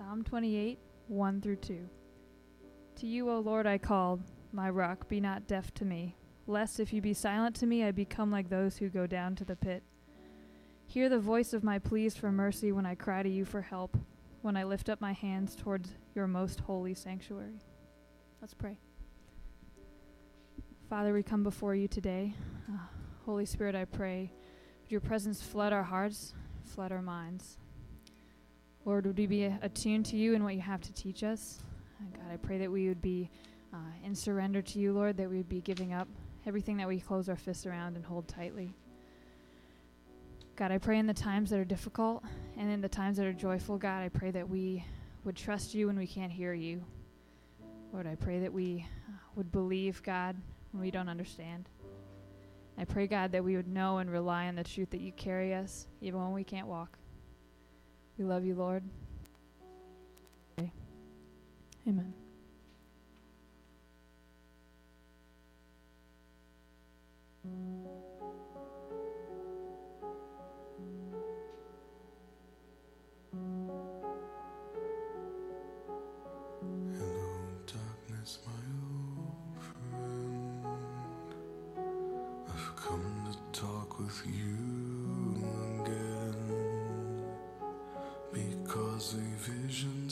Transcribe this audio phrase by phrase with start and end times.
[0.00, 0.78] Psalm 28,
[1.08, 1.86] 1 through 2.
[2.96, 6.16] To you, O Lord, I called, my rock, be not deaf to me,
[6.46, 9.44] lest if you be silent to me, I become like those who go down to
[9.44, 9.82] the pit.
[10.86, 13.94] Hear the voice of my pleas for mercy when I cry to you for help,
[14.40, 17.60] when I lift up my hands towards your most holy sanctuary.
[18.40, 18.78] Let's pray.
[20.88, 22.32] Father, we come before you today.
[22.72, 22.78] Uh,
[23.26, 24.32] Holy Spirit, I pray,
[24.80, 26.32] would your presence flood our hearts,
[26.64, 27.58] flood our minds.
[28.84, 31.60] Lord, would we be attuned to you and what you have to teach us?
[32.14, 33.30] God, I pray that we would be
[33.72, 36.08] uh, in surrender to you, Lord, that we would be giving up
[36.46, 38.74] everything that we close our fists around and hold tightly.
[40.56, 42.22] God, I pray in the times that are difficult
[42.56, 44.84] and in the times that are joyful, God, I pray that we
[45.24, 46.82] would trust you when we can't hear you.
[47.92, 50.36] Lord, I pray that we uh, would believe, God,
[50.72, 51.68] when we don't understand.
[52.78, 55.54] I pray, God, that we would know and rely on the truth that you carry
[55.54, 56.96] us even when we can't walk.
[58.20, 58.82] We love you, Lord.
[61.88, 62.12] Amen.
[67.42, 67.99] Hello,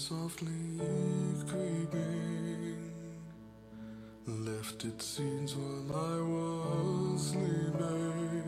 [0.08, 0.80] softly
[1.46, 2.92] creeping
[4.26, 8.47] left its seeds while I was sleeping.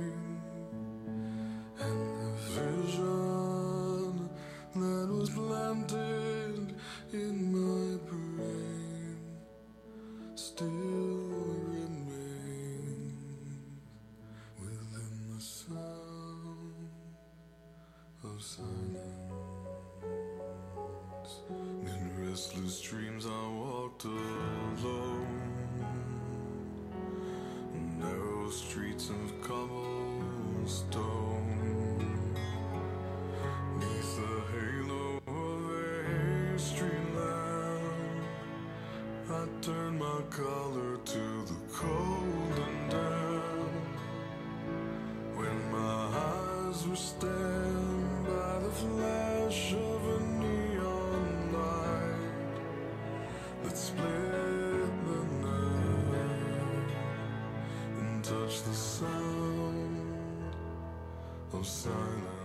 [40.30, 43.72] Collar to the cold and damp.
[45.34, 52.62] When my eyes were stabbed by the flash of a neon light
[53.64, 56.90] that split the night
[57.98, 60.54] and touched the sound
[61.52, 62.39] of silence.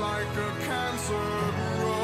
[0.00, 1.97] Like a cancer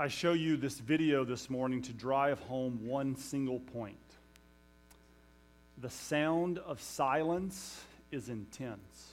[0.00, 3.98] I show you this video this morning to drive home one single point.
[5.76, 7.78] The sound of silence
[8.10, 9.12] is intense.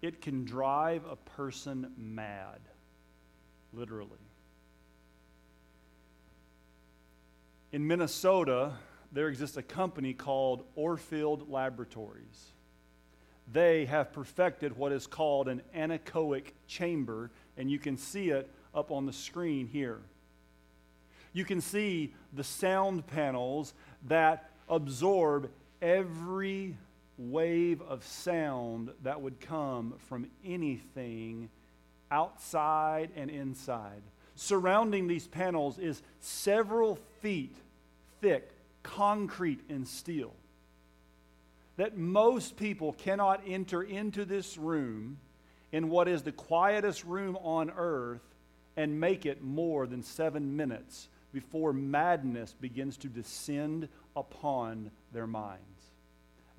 [0.00, 2.60] It can drive a person mad,
[3.74, 4.08] literally.
[7.72, 8.72] In Minnesota,
[9.12, 12.52] there exists a company called Orfield Laboratories.
[13.52, 18.90] They have perfected what is called an anechoic chamber, and you can see it up
[18.90, 20.00] on the screen here.
[21.32, 23.72] You can see the sound panels
[24.08, 25.50] that absorb
[25.80, 26.76] every
[27.18, 31.50] wave of sound that would come from anything
[32.10, 34.02] outside and inside.
[34.34, 37.54] Surrounding these panels is several feet
[38.20, 38.50] thick
[38.82, 40.32] concrete and steel.
[41.76, 45.18] That most people cannot enter into this room
[45.72, 48.22] in what is the quietest room on earth
[48.76, 55.64] and make it more than seven minutes before madness begins to descend upon their minds.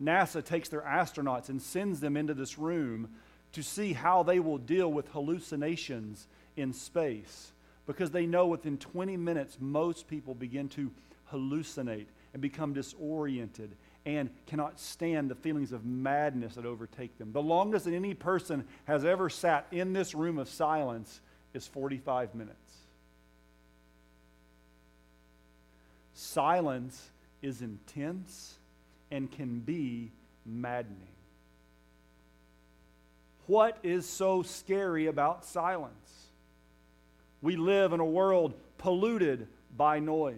[0.01, 3.09] NASA takes their astronauts and sends them into this room
[3.53, 7.51] to see how they will deal with hallucinations in space
[7.85, 10.91] because they know within 20 minutes most people begin to
[11.31, 13.75] hallucinate and become disoriented
[14.05, 17.31] and cannot stand the feelings of madness that overtake them.
[17.31, 21.21] The longest that any person has ever sat in this room of silence
[21.53, 22.57] is 45 minutes.
[26.13, 27.09] Silence
[27.41, 28.57] is intense
[29.09, 30.11] and can be
[30.45, 31.07] maddening.
[33.47, 36.27] What is so scary about silence?
[37.41, 40.35] We live in a world polluted by noise.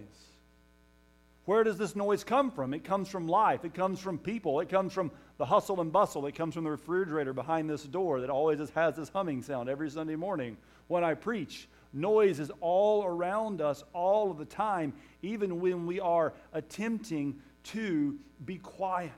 [1.45, 2.73] Where does this noise come from?
[2.73, 3.65] It comes from life.
[3.65, 4.61] It comes from people.
[4.61, 6.25] It comes from the hustle and bustle.
[6.25, 9.89] It comes from the refrigerator behind this door that always has this humming sound every
[9.89, 10.55] Sunday morning
[10.87, 11.67] when I preach.
[11.91, 18.17] Noise is all around us all of the time, even when we are attempting to
[18.45, 19.11] be quiet.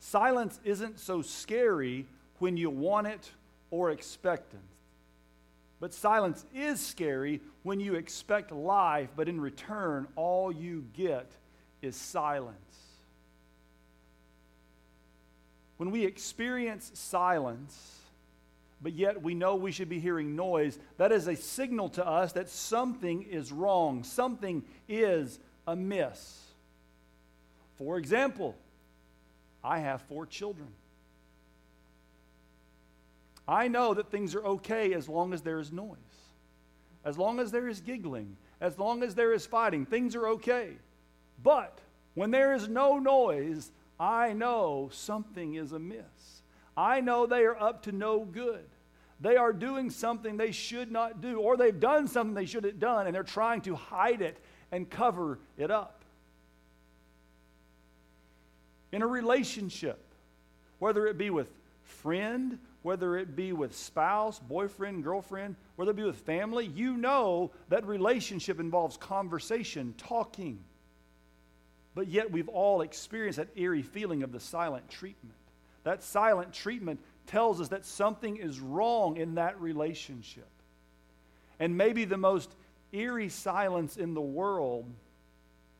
[0.00, 2.06] Silence isn't so scary
[2.40, 3.30] when you want it
[3.70, 4.73] or expect it.
[5.84, 11.30] But silence is scary when you expect life, but in return, all you get
[11.82, 12.56] is silence.
[15.76, 18.00] When we experience silence,
[18.80, 22.32] but yet we know we should be hearing noise, that is a signal to us
[22.32, 26.44] that something is wrong, something is amiss.
[27.76, 28.56] For example,
[29.62, 30.68] I have four children.
[33.46, 35.98] I know that things are okay as long as there is noise,
[37.04, 40.70] as long as there is giggling, as long as there is fighting, things are okay.
[41.42, 41.78] But
[42.14, 43.70] when there is no noise,
[44.00, 46.42] I know something is amiss.
[46.76, 48.64] I know they are up to no good.
[49.20, 52.80] They are doing something they should not do, or they've done something they should have
[52.80, 54.38] done, and they're trying to hide it
[54.72, 56.02] and cover it up.
[58.90, 60.00] In a relationship,
[60.78, 61.48] whether it be with
[61.82, 67.50] friend whether it be with spouse, boyfriend, girlfriend, whether it be with family, you know
[67.70, 70.62] that relationship involves conversation, talking.
[71.94, 75.34] But yet we've all experienced that eerie feeling of the silent treatment.
[75.84, 80.50] That silent treatment tells us that something is wrong in that relationship.
[81.58, 82.54] And maybe the most
[82.92, 84.84] eerie silence in the world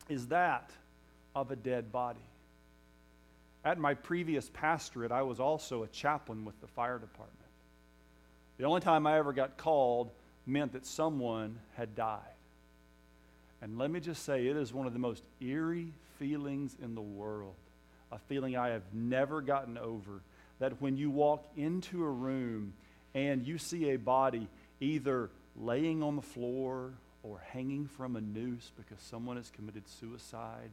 [0.09, 0.71] is that
[1.35, 2.19] of a dead body.
[3.65, 7.39] At my previous pastorate, I was also a chaplain with the fire department.
[8.57, 10.11] The only time I ever got called
[10.45, 12.21] meant that someone had died.
[13.63, 17.01] And let me just say, it is one of the most eerie feelings in the
[17.01, 17.55] world,
[18.11, 20.21] a feeling I have never gotten over.
[20.59, 22.73] That when you walk into a room
[23.15, 24.47] and you see a body
[24.79, 26.91] either laying on the floor
[27.23, 30.69] or hanging from a noose because someone has committed suicide,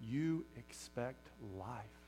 [0.00, 1.28] you expect
[1.58, 1.99] life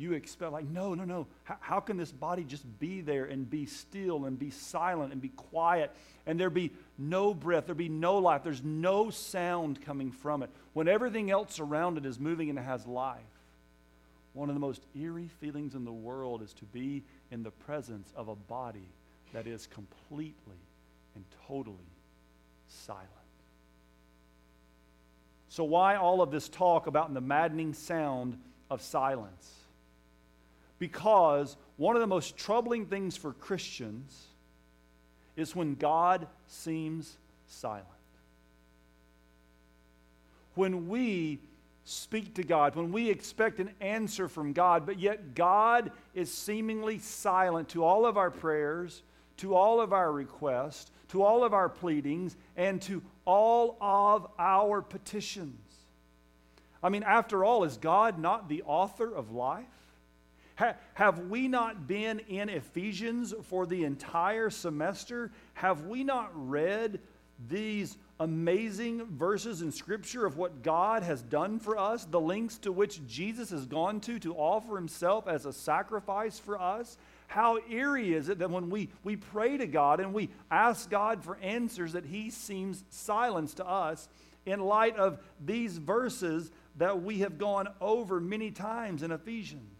[0.00, 1.26] you expect, like, no, no, no.
[1.44, 5.20] How, how, can this body just be there and be still and be silent and
[5.20, 5.94] be quiet
[6.26, 10.50] and there be no breath, there be no life, there's no sound coming from it
[10.72, 13.20] when everything else around it is moving and has life?
[14.32, 18.10] One of the most eerie feelings in the world is to be in the presence
[18.16, 18.88] of a body
[19.32, 20.60] that is completely
[21.14, 21.76] and totally
[22.68, 23.06] silent.
[25.48, 28.38] So, why all of this talk about the maddening sound
[28.70, 29.59] of silence?
[30.80, 34.26] Because one of the most troubling things for Christians
[35.36, 37.86] is when God seems silent.
[40.54, 41.38] When we
[41.84, 46.98] speak to God, when we expect an answer from God, but yet God is seemingly
[46.98, 49.02] silent to all of our prayers,
[49.38, 54.80] to all of our requests, to all of our pleadings, and to all of our
[54.80, 55.58] petitions.
[56.82, 59.66] I mean, after all, is God not the author of life?
[60.60, 65.30] Ha- have we not been in Ephesians for the entire semester?
[65.54, 67.00] Have we not read
[67.48, 72.72] these amazing verses in Scripture of what God has done for us, the lengths to
[72.72, 76.98] which Jesus has gone to to offer himself as a sacrifice for us?
[77.28, 81.24] How eerie is it that when we, we pray to God and we ask God
[81.24, 84.10] for answers, that He seems silenced to us
[84.44, 89.79] in light of these verses that we have gone over many times in Ephesians?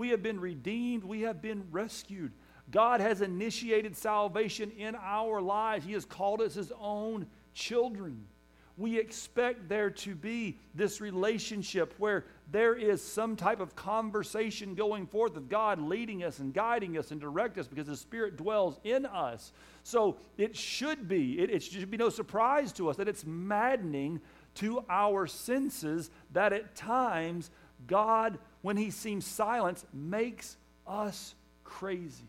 [0.00, 1.04] We have been redeemed.
[1.04, 2.32] We have been rescued.
[2.70, 5.84] God has initiated salvation in our lives.
[5.84, 8.24] He has called us His own children.
[8.78, 15.06] We expect there to be this relationship where there is some type of conversation going
[15.06, 18.80] forth of God leading us and guiding us and direct us because the Spirit dwells
[18.84, 19.52] in us.
[19.82, 24.22] So it should be, it, it should be no surprise to us that it's maddening
[24.54, 27.50] to our senses that at times
[27.86, 32.24] God when he seems silent, makes us crazy.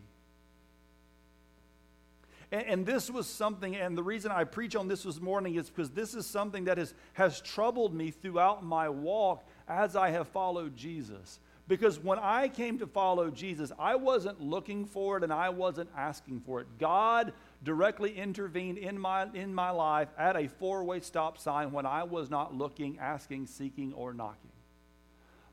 [2.50, 5.70] And, and, this was something, and the reason I preach on this this morning is
[5.70, 10.28] because this is something that has, has troubled me throughout my walk as I have
[10.28, 11.40] followed Jesus.
[11.68, 15.88] Because when I came to follow Jesus, I wasn't looking for it and I wasn't
[15.96, 16.66] asking for it.
[16.78, 17.32] God
[17.64, 22.02] directly intervened in my, in my life at a four way stop sign when I
[22.02, 24.51] was not looking, asking, seeking, or knocking.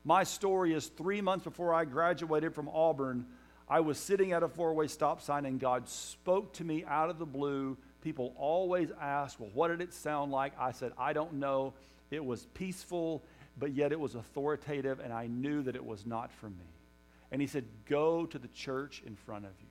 [0.04, 3.26] My story is three months before I graduated from Auburn,
[3.68, 7.10] I was sitting at a four way stop sign and God spoke to me out
[7.10, 7.76] of the blue.
[8.02, 10.52] People always ask, Well, what did it sound like?
[10.58, 11.74] I said, I don't know.
[12.10, 13.22] It was peaceful,
[13.56, 16.66] but yet it was authoritative, and I knew that it was not for me.
[17.30, 19.68] And He said, Go to the church in front of you.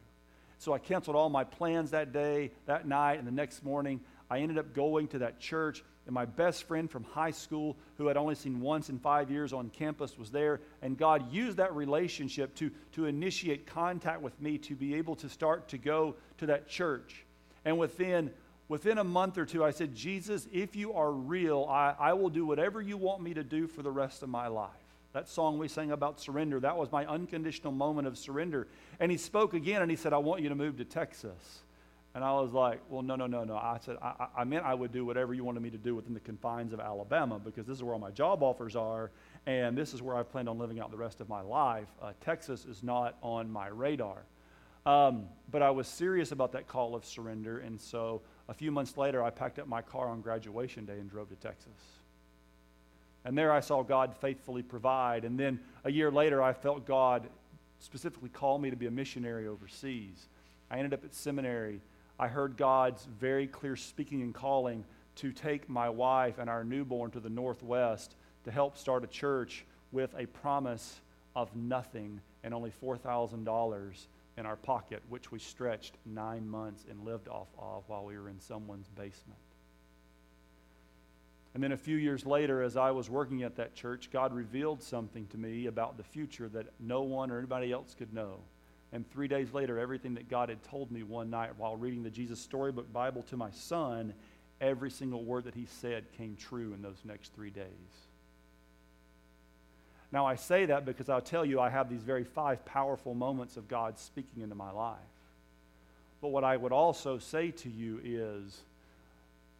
[0.59, 4.39] So I canceled all my plans that day, that night, and the next morning I
[4.39, 8.18] ended up going to that church and my best friend from high school, who I'd
[8.18, 10.60] only seen once in five years on campus, was there.
[10.82, 15.30] And God used that relationship to, to initiate contact with me to be able to
[15.30, 17.25] start to go to that church.
[17.63, 18.32] And within,
[18.70, 22.32] within a month or two, I said, Jesus, if you are real, I, I will
[22.32, 24.72] do whatever you want me to do for the rest of my life.
[25.13, 28.68] That song we sang about surrender, that was my unconditional moment of surrender.
[29.00, 31.60] And he spoke again and he said, I want you to move to Texas.
[32.16, 33.56] And I was like, well, no, no, no, no.
[33.56, 36.13] I said, I, I meant I would do whatever you wanted me to do within
[36.13, 39.12] the confines of Alabama because this is where all my job offers are,
[39.46, 41.88] and this is where I planned on living out the rest of my life.
[42.01, 44.24] Uh, Texas is not on my radar.
[44.86, 48.98] Um, but I was serious about that call of surrender, and so a few months
[48.98, 52.00] later, I packed up my car on graduation day and drove to Texas.
[53.24, 55.25] And there I saw God faithfully provide.
[55.25, 57.30] And then a year later, I felt God
[57.80, 60.28] specifically call me to be a missionary overseas.
[60.72, 61.82] I ended up at seminary
[62.20, 64.84] I heard God's very clear speaking and calling
[65.16, 69.66] to take my wife and our newborn to the Northwest to help start a church
[69.92, 71.00] with a promise
[71.36, 74.08] of nothing and only $4,000
[74.38, 78.30] in our pocket, which we stretched nine months and lived off of while we were
[78.30, 79.40] in someone's basement.
[81.54, 84.84] And then a few years later, as I was working at that church, God revealed
[84.84, 88.40] something to me about the future that no one or anybody else could know.
[88.91, 92.10] And three days later, everything that God had told me one night while reading the
[92.10, 94.13] Jesus Storybook Bible to my son,
[94.60, 97.65] every single word that he said came true in those next three days.
[100.12, 103.58] Now, I say that because I'll tell you, I have these very five powerful moments
[103.58, 104.98] of God speaking into my life.
[106.22, 108.62] But what I would also say to you is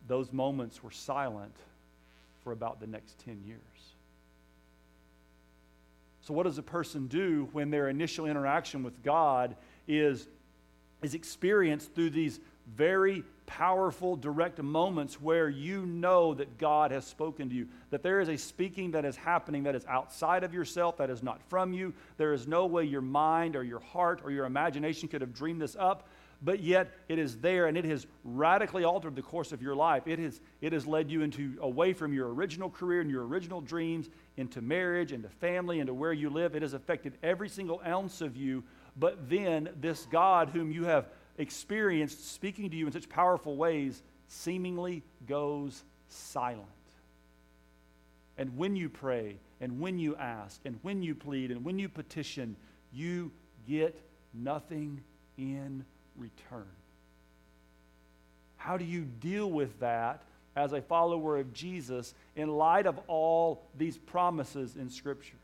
[0.08, 1.56] those moments were silent
[2.44, 3.60] for about the next 10 years.
[6.30, 9.56] So, what does a person do when their initial interaction with God
[9.88, 10.28] is,
[11.02, 17.50] is experienced through these very powerful, direct moments where you know that God has spoken
[17.50, 20.98] to you, that there is a speaking that is happening that is outside of yourself,
[20.98, 21.96] that is not from you.
[22.18, 25.64] There is no way your mind or your heart or your imagination could have dreamed
[25.64, 26.08] this up,
[26.42, 30.04] but yet it is there and it has radically altered the course of your life.
[30.08, 33.62] It has, it has led you into away from your original career and your original
[33.62, 36.56] dreams, into marriage, into family, into where you live.
[36.56, 38.64] It has affected every single ounce of you.
[38.98, 44.02] But then this God whom you have experienced speaking to you in such powerful ways
[44.28, 46.66] seemingly goes silent.
[48.38, 51.90] And when you pray, and when you ask, and when you plead, and when you
[51.90, 52.56] petition,
[52.94, 53.32] you
[53.68, 54.00] get
[54.34, 55.02] nothing
[55.38, 55.84] in
[56.20, 56.68] return.
[58.58, 60.22] How do you deal with that
[60.56, 65.38] as a follower of Jesus in light of all these promises in Scripture?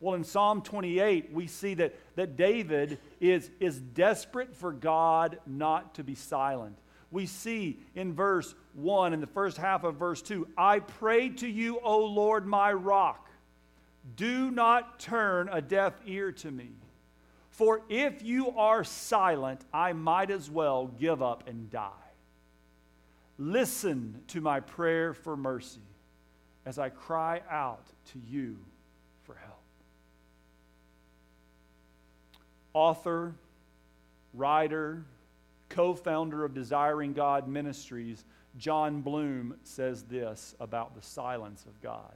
[0.00, 5.94] Well, in Psalm 28, we see that, that David is, is desperate for God not
[5.94, 6.76] to be silent.
[7.10, 11.48] We see in verse 1, in the first half of verse 2, I pray to
[11.48, 13.28] you, O Lord, my rock.
[14.16, 16.70] Do not turn a deaf ear to me.
[17.54, 21.90] For if you are silent, I might as well give up and die.
[23.38, 25.80] Listen to my prayer for mercy
[26.66, 28.58] as I cry out to you
[29.24, 29.54] for help.
[32.74, 33.34] author,
[34.34, 35.04] writer,
[35.70, 38.24] co founder of Desiring God Ministries,
[38.58, 42.14] Jon Bloom says this about the silence of God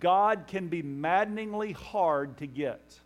[0.00, 2.98] God can be maddeningly hard to get.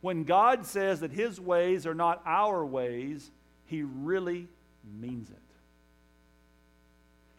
[0.00, 3.30] When God says that his ways are not our ways,
[3.66, 4.48] he really
[4.98, 5.36] means it.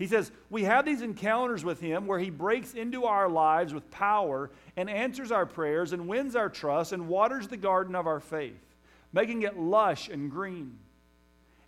[0.02, 3.92] He says, We have these encounters with Him where He breaks into our lives with
[3.92, 8.20] power and answers our prayers and wins our trust and waters the garden of our
[8.20, 8.76] faith,
[9.14, 10.80] making it lush and green.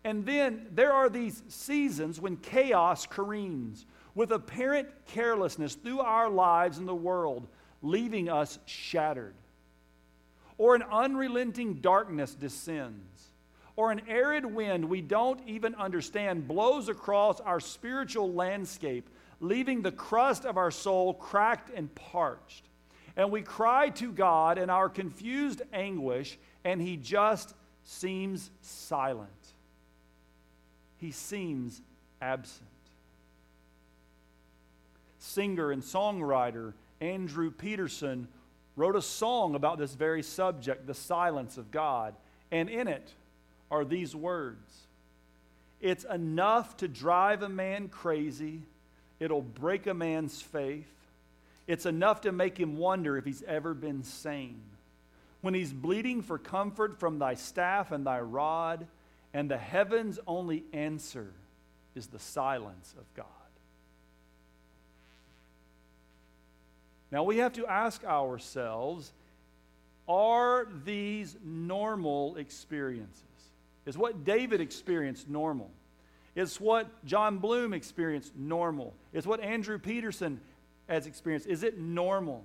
[0.03, 6.79] And then there are these seasons when chaos careens with apparent carelessness through our lives
[6.79, 7.47] in the world,
[7.83, 9.35] leaving us shattered.
[10.57, 13.33] Or an unrelenting darkness descends
[13.75, 19.91] or an arid wind we don't even understand blows across our spiritual landscape, leaving the
[19.91, 22.65] crust of our soul cracked and parched.
[23.15, 29.29] And we cry to God in our confused anguish, and He just seems silent.
[30.97, 31.81] He seems
[32.21, 32.69] absent.
[35.17, 38.27] Singer and songwriter Andrew Peterson
[38.75, 42.15] wrote a song about this very subject, the silence of God.
[42.51, 43.13] And in it,
[43.71, 44.87] are these words
[45.81, 48.61] It's enough to drive a man crazy,
[49.19, 50.87] it'll break a man's faith.
[51.65, 54.59] It's enough to make him wonder if he's ever been sane.
[55.39, 58.85] When he's bleeding for comfort from thy staff and thy rod,
[59.33, 61.31] and the heaven's only answer
[61.95, 63.42] is the silence of God.
[67.13, 69.13] Now we have to ask ourselves
[70.09, 73.21] are these normal experiences?
[73.85, 75.69] Is what David experienced normal?
[76.35, 78.95] Is what Jon Bloom experienced normal?
[79.13, 80.41] Is what Andrew Peterson
[80.89, 81.47] has experienced?
[81.47, 82.43] Is it normal?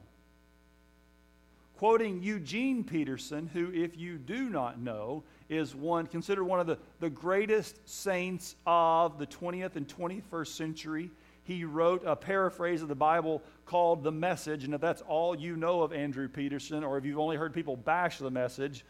[1.78, 6.76] Quoting Eugene Peterson, who, if you do not know, is one considered one of the,
[7.00, 11.10] the greatest saints of the 20th and 21st century.
[11.48, 14.64] He wrote a paraphrase of the Bible called The Message.
[14.64, 17.74] And if that's all you know of Andrew Peterson, or if you've only heard people
[17.74, 18.84] bash the message,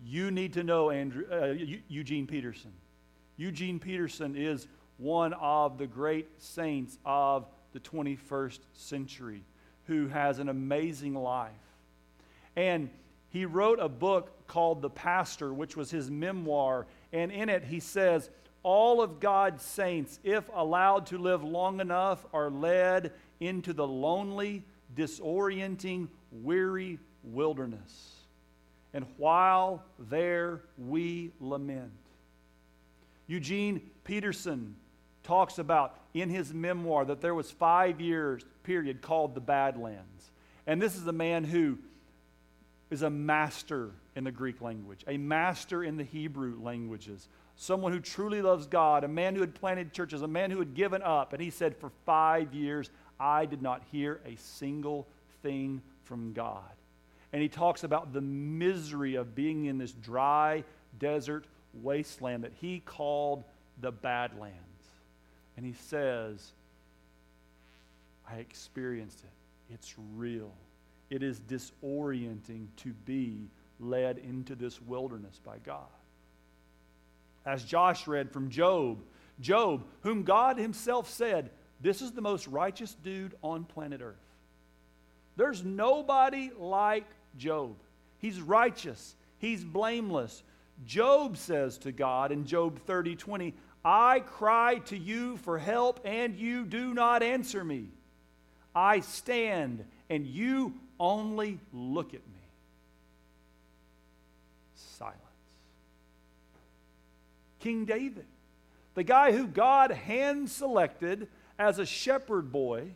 [0.00, 1.56] you need to know Andrew, uh,
[1.88, 2.70] Eugene Peterson.
[3.36, 9.42] Eugene Peterson is one of the great saints of the 21st century
[9.88, 11.50] who has an amazing life.
[12.54, 12.90] And
[13.30, 16.86] he wrote a book called The Pastor, which was his memoir.
[17.12, 18.30] And in it, he says,
[18.66, 24.64] All of God's saints, if allowed to live long enough, are led into the lonely,
[24.96, 28.16] disorienting, weary wilderness
[28.96, 31.92] and while there we lament.
[33.26, 34.74] Eugene Peterson
[35.22, 40.30] talks about in his memoir that there was five years period called the Badlands.
[40.66, 41.76] And this is a man who
[42.88, 48.00] is a master in the Greek language, a master in the Hebrew languages, someone who
[48.00, 51.32] truly loves God, a man who had planted churches, a man who had given up.
[51.32, 55.06] And he said, For five years, I did not hear a single
[55.42, 56.62] thing from God.
[57.32, 60.64] And he talks about the misery of being in this dry
[60.98, 61.46] desert
[61.82, 63.44] wasteland that he called
[63.80, 64.56] the Badlands.
[65.56, 66.52] And he says,
[68.30, 69.74] I experienced it.
[69.74, 70.52] It's real.
[71.10, 73.48] It is disorienting to be
[73.80, 75.86] led into this wilderness by God.
[77.46, 78.98] As Josh read from Job,
[79.40, 84.16] Job, whom God himself said, This is the most righteous dude on planet Earth.
[85.36, 87.06] There's nobody like
[87.38, 87.76] Job.
[88.18, 90.42] He's righteous, he's blameless.
[90.84, 96.36] Job says to God in Job 30 20, I cry to you for help, and
[96.36, 97.86] you do not answer me.
[98.74, 102.20] I stand, and you only look at me.
[104.98, 105.25] Silence.
[107.66, 108.26] King David,
[108.94, 111.26] the guy who God hand selected
[111.58, 112.92] as a shepherd boy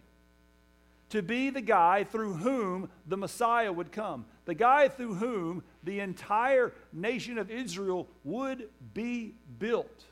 [1.09, 5.99] to be the guy through whom the Messiah would come, the guy through whom the
[5.99, 10.05] entire nation of Israel would be built.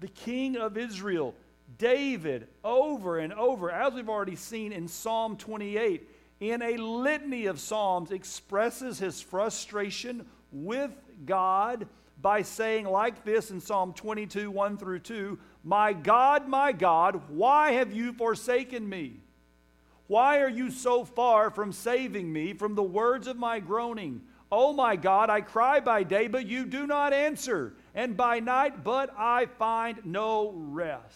[0.00, 1.36] The king of Israel,
[1.78, 6.04] David, over and over, as we've already seen in Psalm 28,
[6.40, 10.90] in a litany of Psalms, expresses his frustration with
[11.24, 11.86] God
[12.20, 17.72] by saying, like this in Psalm 22, 1 through 2, My God, my God, why
[17.72, 19.20] have you forsaken me?
[20.06, 24.22] Why are you so far from saving me from the words of my groaning?
[24.52, 28.82] Oh my God, I cry by day, but you do not answer, and by night,
[28.82, 31.14] but I find no rest.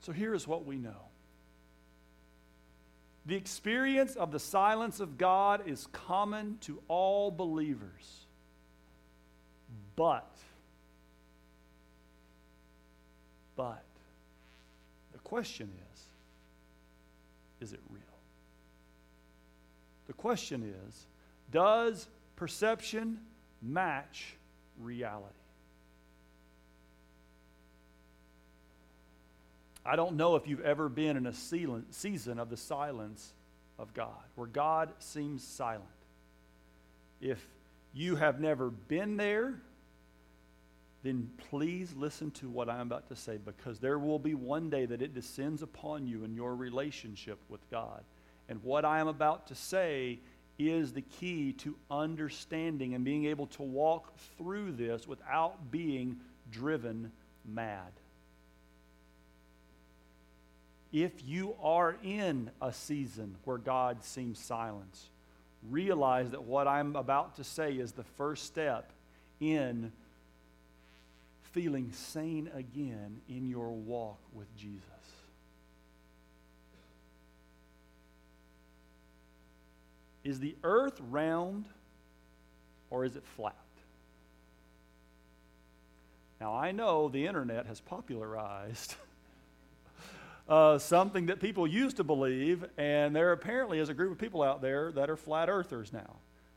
[0.00, 1.05] So here is what we know
[3.26, 8.26] the experience of the silence of God is common to all believers.
[9.96, 10.30] But,
[13.56, 13.82] but,
[15.12, 16.02] the question is
[17.68, 18.02] is it real?
[20.06, 21.06] The question is
[21.50, 23.18] does perception
[23.62, 24.36] match
[24.80, 25.32] reality?
[29.86, 33.32] I don't know if you've ever been in a season of the silence
[33.78, 35.84] of God, where God seems silent.
[37.20, 37.42] If
[37.94, 39.54] you have never been there,
[41.02, 44.86] then please listen to what I'm about to say because there will be one day
[44.86, 48.02] that it descends upon you in your relationship with God.
[48.48, 50.18] And what I am about to say
[50.58, 56.16] is the key to understanding and being able to walk through this without being
[56.50, 57.12] driven
[57.44, 57.92] mad
[60.92, 64.98] if you are in a season where God seems silent,
[65.70, 68.90] realize that what I'm about to say is the first step
[69.40, 69.92] in
[71.52, 74.82] feeling sane again in your walk with Jesus.
[80.24, 81.66] Is the earth round
[82.90, 83.54] or is it flat?
[86.40, 88.96] Now, I know the internet has popularized
[90.48, 94.42] uh, something that people used to believe, and there apparently is a group of people
[94.42, 96.16] out there that are flat earthers now.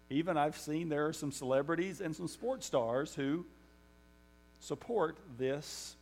[0.10, 3.45] Even I've seen there are some celebrities and some sports stars who
[4.60, 5.95] support this.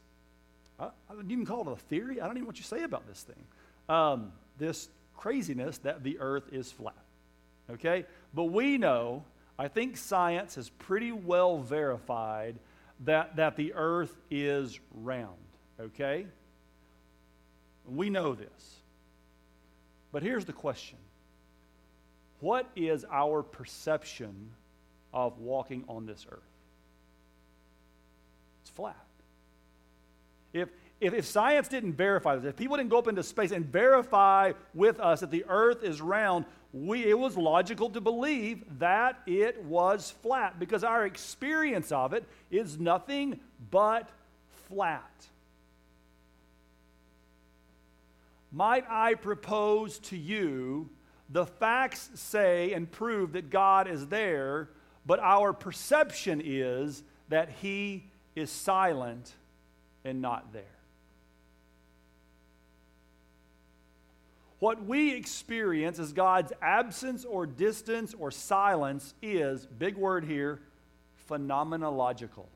[0.79, 2.19] I, I wouldn't even call it a theory.
[2.21, 3.43] I don't even know what you say about this thing.
[3.89, 6.95] Um, this craziness that the earth is flat.
[7.69, 8.05] Okay?
[8.33, 9.23] But we know,
[9.59, 12.55] I think science has pretty well verified
[13.05, 15.35] that, that the earth is round.
[15.79, 16.25] Okay?
[17.87, 18.75] We know this.
[20.11, 20.97] But here's the question
[22.39, 24.51] What is our perception
[25.13, 26.39] of walking on this earth?
[28.61, 28.95] It's flat.
[30.53, 30.69] If,
[30.99, 34.53] if, if, science didn't verify this, if people didn't go up into space and verify
[34.73, 39.63] with us that the earth is round, we, it was logical to believe that it
[39.63, 44.09] was flat because our experience of it is nothing but
[44.67, 45.27] flat.
[48.57, 50.89] Might I propose to you
[51.29, 54.69] the facts say and prove that God is there,
[55.05, 59.31] but our perception is that He is silent
[60.03, 60.63] and not there.
[64.57, 70.61] What we experience as God's absence or distance or silence is, big word here,
[71.29, 72.47] phenomenological.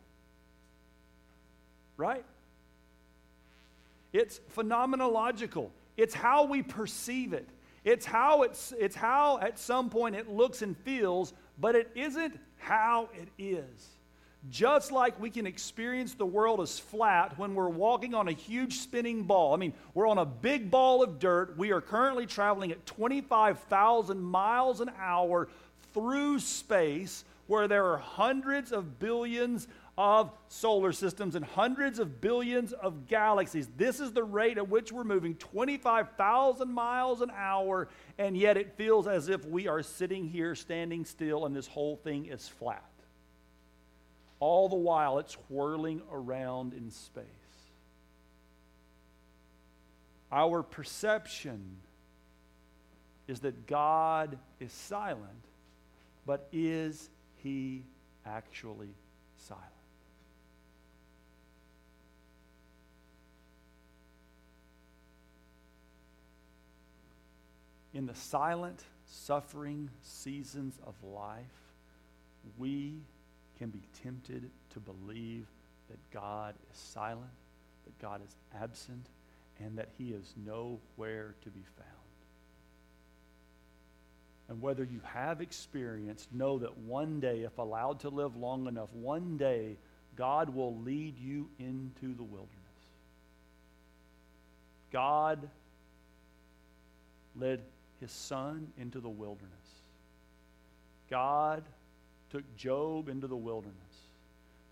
[1.96, 2.26] Right?
[4.14, 5.70] It's phenomenological.
[6.02, 7.48] It's how we perceive it.
[7.84, 12.40] It's how, it's, it's how at some point it looks and feels, but it isn't
[12.58, 13.90] how it is.
[14.50, 18.80] Just like we can experience the world as flat when we're walking on a huge
[18.80, 19.54] spinning ball.
[19.54, 21.56] I mean, we're on a big ball of dirt.
[21.56, 25.50] We are currently traveling at 25,000 miles an hour
[25.94, 32.74] through space where there are hundreds of billions of solar systems and hundreds of billions
[32.74, 33.68] of galaxies.
[33.78, 38.78] This is the rate at which we're moving 25,000 miles an hour, and yet it
[38.78, 42.84] feels as if we are sitting here standing still and this whole thing is flat.
[44.40, 47.26] All the while, it's whirling around in space.
[50.32, 51.78] Our perception
[53.28, 55.46] is that God is silent,
[56.26, 57.10] but is
[57.44, 57.84] he
[58.26, 58.96] actually
[59.38, 59.81] silent?
[67.94, 71.46] In the silent, suffering seasons of life,
[72.58, 72.96] we
[73.58, 75.46] can be tempted to believe
[75.90, 77.32] that God is silent,
[77.86, 79.08] that God is absent,
[79.60, 81.88] and that he is nowhere to be found.
[84.48, 88.90] And whether you have experienced, know that one day, if allowed to live long enough,
[88.94, 89.78] one day
[90.16, 92.50] God will lead you into the wilderness.
[94.92, 95.50] God
[97.40, 97.62] led
[98.02, 99.50] his son into the wilderness.
[101.10, 101.64] God
[102.32, 103.78] took Job into the wilderness.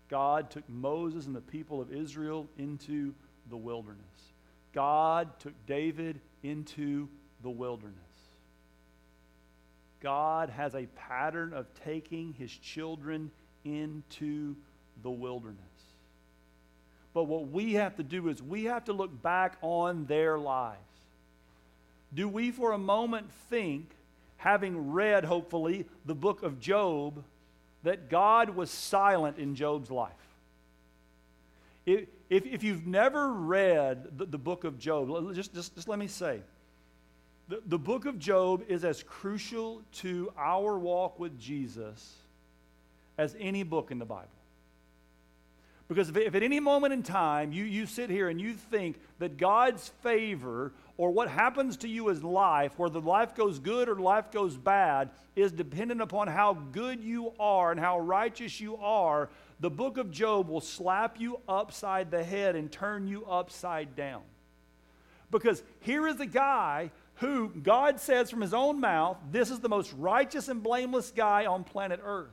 [0.08, 3.14] God took Moses and the people of Israel into
[3.48, 4.00] the wilderness.
[4.74, 7.08] God took David into
[7.42, 7.94] the wilderness.
[10.00, 13.30] God has a pattern of taking his children
[13.64, 14.56] into
[15.02, 15.58] the wilderness.
[17.12, 20.78] But what we have to do is we have to look back on their lives.
[22.12, 23.90] Do we for a moment think,
[24.36, 27.22] having read, hopefully, the book of Job,
[27.82, 30.12] that God was silent in Job's life?
[31.86, 35.98] If, if, if you've never read the, the book of Job, just, just, just let
[35.98, 36.40] me say,
[37.48, 42.14] the, the book of Job is as crucial to our walk with Jesus
[43.18, 44.28] as any book in the Bible.
[45.88, 49.00] Because if, if, at any moment in time you, you sit here and you think
[49.18, 53.94] that God's favor or what happens to you in life, whether life goes good or
[53.94, 59.30] life goes bad, is dependent upon how good you are and how righteous you are,
[59.60, 64.20] the book of Job will slap you upside the head and turn you upside down.
[65.30, 69.70] Because here is a guy who God says from his own mouth, this is the
[69.70, 72.28] most righteous and blameless guy on planet Earth.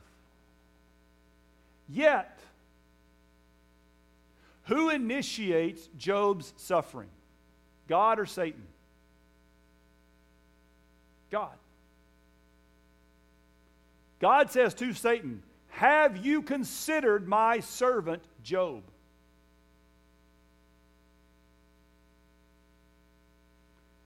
[1.88, 2.38] Yet,
[4.64, 7.08] who initiates Job's suffering?
[7.88, 8.62] God or Satan?
[11.30, 11.56] God.
[14.20, 18.82] God says to Satan, Have you considered my servant Job?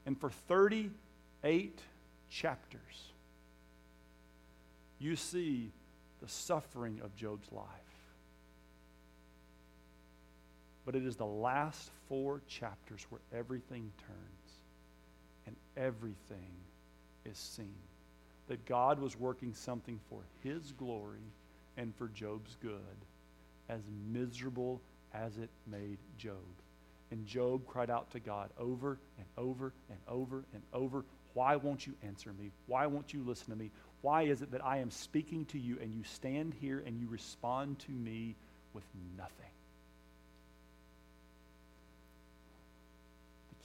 [0.04, 1.78] And for 38
[2.28, 2.80] chapters,
[4.98, 5.70] you see
[6.20, 7.66] the suffering of Job's life.
[10.84, 14.52] But it is the last four chapters where everything turns
[15.46, 16.50] and everything
[17.24, 17.74] is seen.
[18.48, 21.20] That God was working something for his glory
[21.76, 22.80] and for Job's good,
[23.68, 23.80] as
[24.12, 24.80] miserable
[25.14, 26.34] as it made Job.
[27.10, 31.86] And Job cried out to God over and over and over and over, Why won't
[31.86, 32.50] you answer me?
[32.66, 33.70] Why won't you listen to me?
[34.00, 37.06] Why is it that I am speaking to you and you stand here and you
[37.08, 38.34] respond to me
[38.74, 38.84] with
[39.16, 39.50] nothing?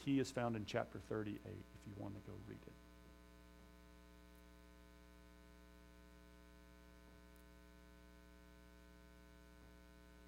[0.03, 1.51] Key is found in chapter 38 if
[1.85, 2.73] you want to go read it.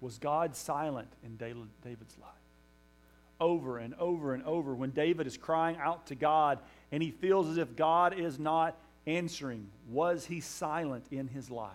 [0.00, 2.30] Was God silent in David's life?
[3.40, 6.58] over and over and over when David is crying out to God
[6.92, 9.68] and he feels as if God is not answering.
[9.88, 11.70] Was he silent in his life?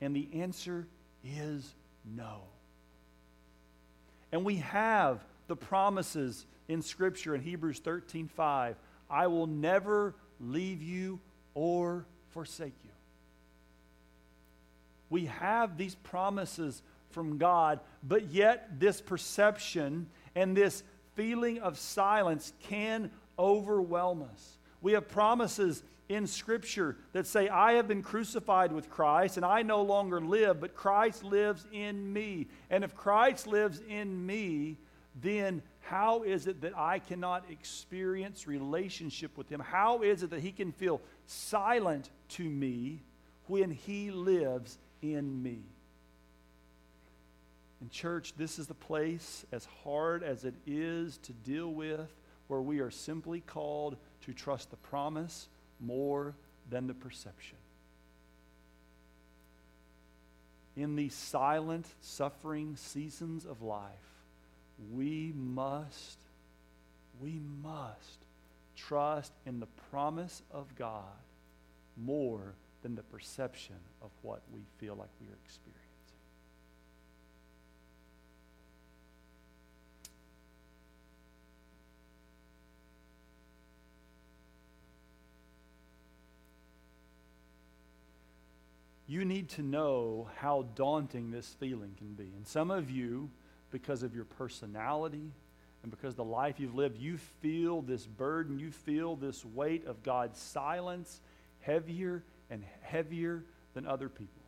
[0.00, 0.86] And the answer
[1.24, 1.74] is
[2.16, 2.42] no.
[4.30, 8.76] And we have the promises in Scripture in Hebrews 13 5.
[9.10, 11.20] I will never leave you
[11.54, 12.90] or forsake you.
[15.10, 20.82] We have these promises from God, but yet this perception and this
[21.14, 24.58] feeling of silence can overwhelm us.
[24.82, 29.62] We have promises in Scripture that say, I have been crucified with Christ, and I
[29.62, 32.48] no longer live, but Christ lives in me.
[32.70, 34.78] And if Christ lives in me,
[35.20, 39.60] then how is it that I cannot experience relationship with Him?
[39.60, 43.00] How is it that He can feel silent to me
[43.46, 45.62] when He lives in me?
[47.80, 52.12] And, church, this is the place, as hard as it is to deal with,
[52.48, 53.96] where we are simply called
[54.26, 55.48] to trust the promise
[55.80, 56.34] more
[56.68, 57.56] than the perception.
[60.76, 64.17] In these silent, suffering seasons of life,
[64.92, 66.18] we must,
[67.20, 68.18] we must
[68.76, 71.02] trust in the promise of God
[71.96, 75.78] more than the perception of what we feel like we are experiencing.
[89.08, 92.30] you need to know how daunting this feeling can be.
[92.36, 93.30] And some of you,
[93.70, 95.32] because of your personality
[95.82, 100.02] and because the life you've lived, you feel this burden, you feel this weight of
[100.02, 101.20] God's silence
[101.60, 104.42] heavier and heavier than other people.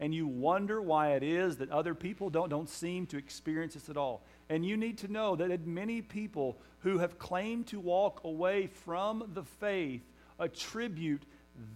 [0.00, 3.88] And you wonder why it is that other people don't, don't seem to experience this
[3.88, 4.24] at all.
[4.48, 9.30] And you need to know that many people who have claimed to walk away from
[9.34, 10.02] the faith
[10.38, 11.22] attribute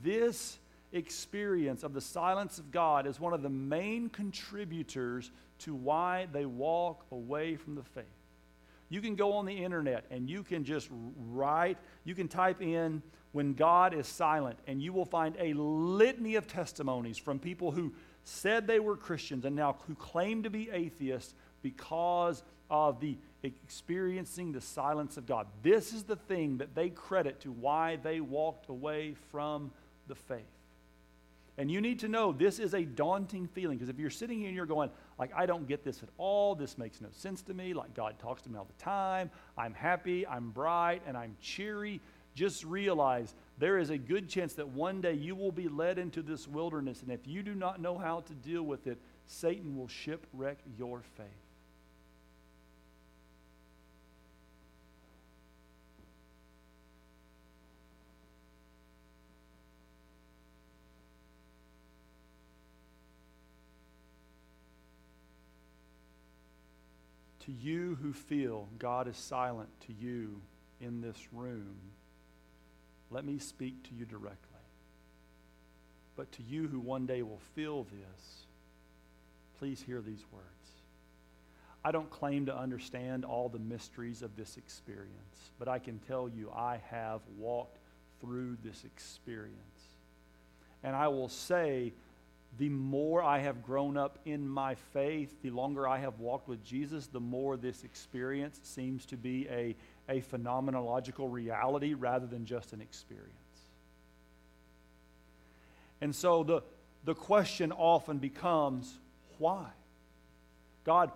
[0.02, 0.58] this
[0.92, 6.46] experience of the silence of God as one of the main contributors to why they
[6.46, 8.04] walk away from the faith.
[8.88, 10.88] You can go on the internet and you can just
[11.30, 16.36] write, you can type in when God is silent, and you will find a litany
[16.36, 17.92] of testimonies from people who
[18.24, 24.52] said they were Christians and now who claim to be atheists because of the experiencing
[24.52, 25.46] the silence of God.
[25.62, 29.70] This is the thing that they credit to why they walked away from
[30.06, 30.44] the faith.
[31.58, 34.46] And you need to know this is a daunting feeling because if you're sitting here
[34.46, 37.54] and you're going, like, I don't get this at all, this makes no sense to
[37.54, 41.36] me, like God talks to me all the time, I'm happy, I'm bright, and I'm
[41.40, 42.00] cheery,
[42.32, 46.22] just realize there is a good chance that one day you will be led into
[46.22, 49.88] this wilderness, and if you do not know how to deal with it, Satan will
[49.88, 51.47] shipwreck your faith.
[67.48, 70.42] To you who feel God is silent to you
[70.82, 71.76] in this room,
[73.10, 74.36] let me speak to you directly.
[76.14, 78.44] But to you who one day will feel this,
[79.58, 80.44] please hear these words.
[81.82, 86.28] I don't claim to understand all the mysteries of this experience, but I can tell
[86.28, 87.78] you I have walked
[88.20, 89.54] through this experience.
[90.84, 91.94] And I will say
[92.56, 96.64] the more I have grown up in my faith, the longer I have walked with
[96.64, 99.76] Jesus, the more this experience seems to be a,
[100.08, 103.32] a phenomenological reality rather than just an experience.
[106.00, 106.62] And so the,
[107.04, 108.92] the question often becomes
[109.38, 109.66] why?
[110.84, 111.12] God,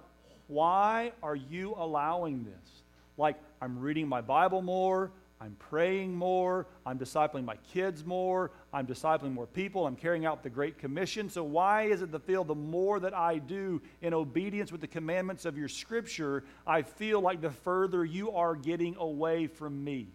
[0.46, 2.82] why are you allowing this?
[3.16, 5.10] Like, I'm reading my Bible more,
[5.42, 6.68] I'm praying more.
[6.86, 8.52] I'm discipling my kids more.
[8.72, 9.86] I'm discipling more people.
[9.86, 11.28] I'm carrying out the Great Commission.
[11.28, 14.86] So, why is it the feel the more that I do in obedience with the
[14.86, 20.08] commandments of your scripture, I feel like the further you are getting away from me?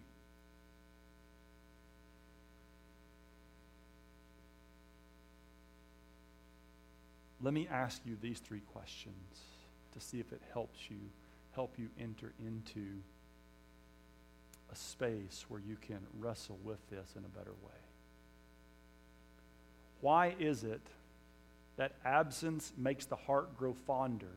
[7.40, 9.14] Let me ask you these three questions
[9.92, 10.98] to see if it helps you
[11.52, 12.86] help you enter into
[14.72, 17.87] a space where you can wrestle with this in a better way.
[20.00, 20.80] Why is it
[21.76, 24.32] that absence makes the heart grow fonder,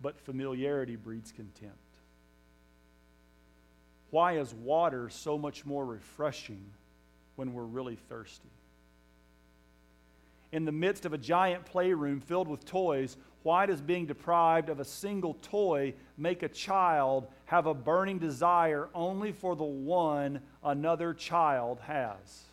[0.00, 1.76] but familiarity breeds contempt?
[4.10, 6.64] Why is water so much more refreshing
[7.36, 8.50] when we're really thirsty?
[10.52, 14.80] In the midst of a giant playroom filled with toys, why does being deprived of
[14.80, 21.14] a single toy make a child have a burning desire only for the one another
[21.14, 22.51] child has?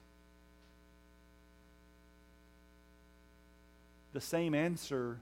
[4.14, 5.20] The same answer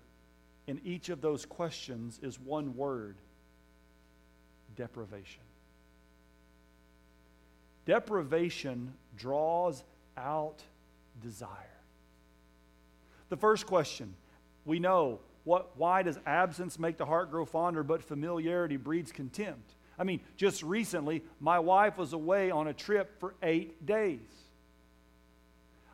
[0.68, 3.18] in each of those questions is one word
[4.76, 5.42] deprivation.
[7.86, 9.84] Deprivation draws
[10.18, 10.62] out
[11.22, 11.50] desire.
[13.30, 14.14] The first question
[14.66, 19.76] we know what, why does absence make the heart grow fonder, but familiarity breeds contempt?
[19.98, 24.20] I mean, just recently, my wife was away on a trip for eight days.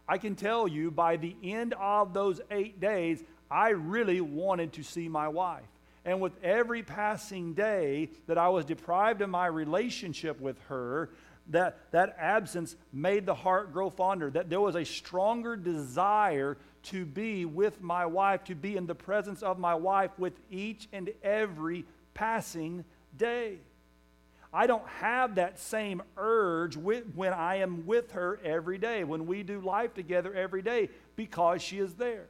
[0.07, 4.83] I can tell you by the end of those eight days, I really wanted to
[4.83, 5.63] see my wife.
[6.05, 11.09] And with every passing day that I was deprived of my relationship with her,
[11.49, 17.05] that, that absence made the heart grow fonder, that there was a stronger desire to
[17.05, 21.09] be with my wife, to be in the presence of my wife with each and
[21.23, 22.83] every passing
[23.17, 23.57] day.
[24.53, 29.25] I don't have that same urge with, when I am with her every day, when
[29.25, 32.27] we do life together every day, because she is there.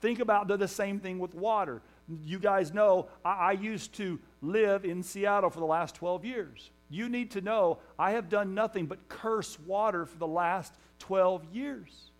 [0.00, 1.82] Think about the, same thing with water.
[2.24, 6.70] You guys know I, I used to live in Seattle for the last 12 years.
[6.88, 11.44] You need to know I have done nothing but curse water for the last 12
[11.52, 12.10] years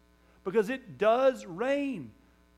[0.45, 2.11] because it does rain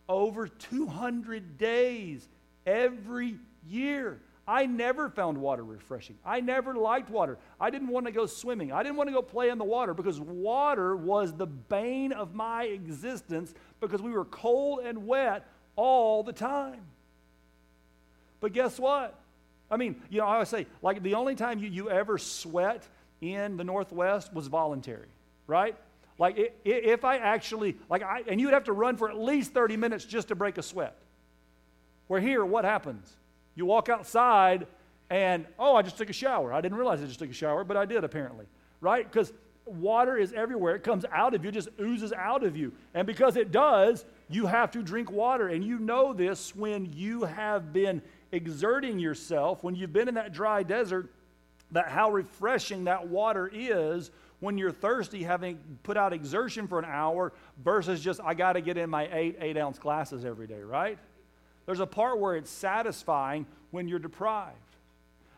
[0.08, 2.28] over 200 days
[2.66, 3.36] every
[3.68, 4.20] year.
[4.50, 6.18] I never found water refreshing.
[6.24, 7.38] I never liked water.
[7.60, 8.72] I didn't want to go swimming.
[8.72, 12.34] I didn't want to go play in the water because water was the bane of
[12.34, 15.46] my existence because we were cold and wet
[15.76, 16.80] all the time.
[18.40, 19.20] But guess what?
[19.70, 22.88] I mean, you know, I always say, like, the only time you, you ever sweat
[23.20, 25.10] in the Northwest was voluntary,
[25.46, 25.76] right?
[26.18, 29.76] Like, if I actually, like, I, and you'd have to run for at least 30
[29.76, 30.96] minutes just to break a sweat.
[32.08, 33.16] Where here, what happens?
[33.60, 34.66] You walk outside
[35.10, 36.50] and, oh, I just took a shower.
[36.50, 38.46] I didn't realize I just took a shower, but I did apparently,
[38.80, 39.04] right?
[39.04, 39.34] Because
[39.66, 40.74] water is everywhere.
[40.76, 42.72] It comes out of you, just oozes out of you.
[42.94, 45.48] And because it does, you have to drink water.
[45.48, 48.00] And you know this when you have been
[48.32, 51.12] exerting yourself, when you've been in that dry desert,
[51.72, 56.86] that how refreshing that water is when you're thirsty, having put out exertion for an
[56.86, 60.62] hour versus just, I got to get in my eight, eight ounce glasses every day,
[60.62, 60.98] right?
[61.66, 64.56] There's a part where it's satisfying when you're deprived.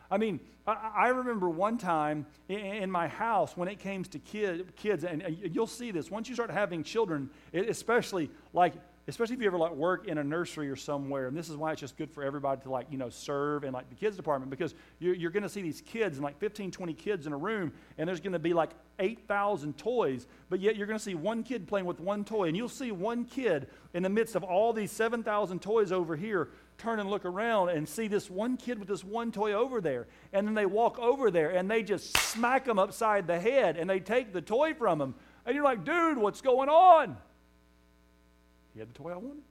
[0.09, 5.03] I mean, I, remember one time in, my house when it came to kid, kids,
[5.03, 8.73] and you'll see this once you start having children, especially like
[9.07, 11.71] especially if you ever like work in a nursery or somewhere and this is why
[11.71, 14.49] it's just good for everybody to like you know serve in like the kids department
[14.49, 17.37] because you're, you're going to see these kids and like 15 20 kids in a
[17.37, 21.15] room and there's going to be like 8000 toys but yet you're going to see
[21.15, 24.43] one kid playing with one toy and you'll see one kid in the midst of
[24.43, 28.79] all these 7000 toys over here turn and look around and see this one kid
[28.79, 32.15] with this one toy over there and then they walk over there and they just
[32.17, 35.13] smack them upside the head and they take the toy from them
[35.45, 37.17] and you're like dude what's going on
[38.73, 39.43] he had the toy I wanted.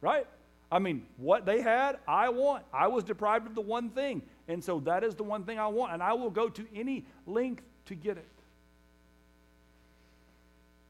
[0.00, 0.26] Right?
[0.70, 2.64] I mean, what they had, I want.
[2.72, 4.22] I was deprived of the one thing.
[4.48, 5.92] And so that is the one thing I want.
[5.92, 8.26] And I will go to any length to get it.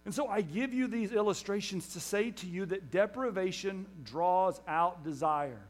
[0.05, 5.03] And so I give you these illustrations to say to you that deprivation draws out
[5.03, 5.61] desire,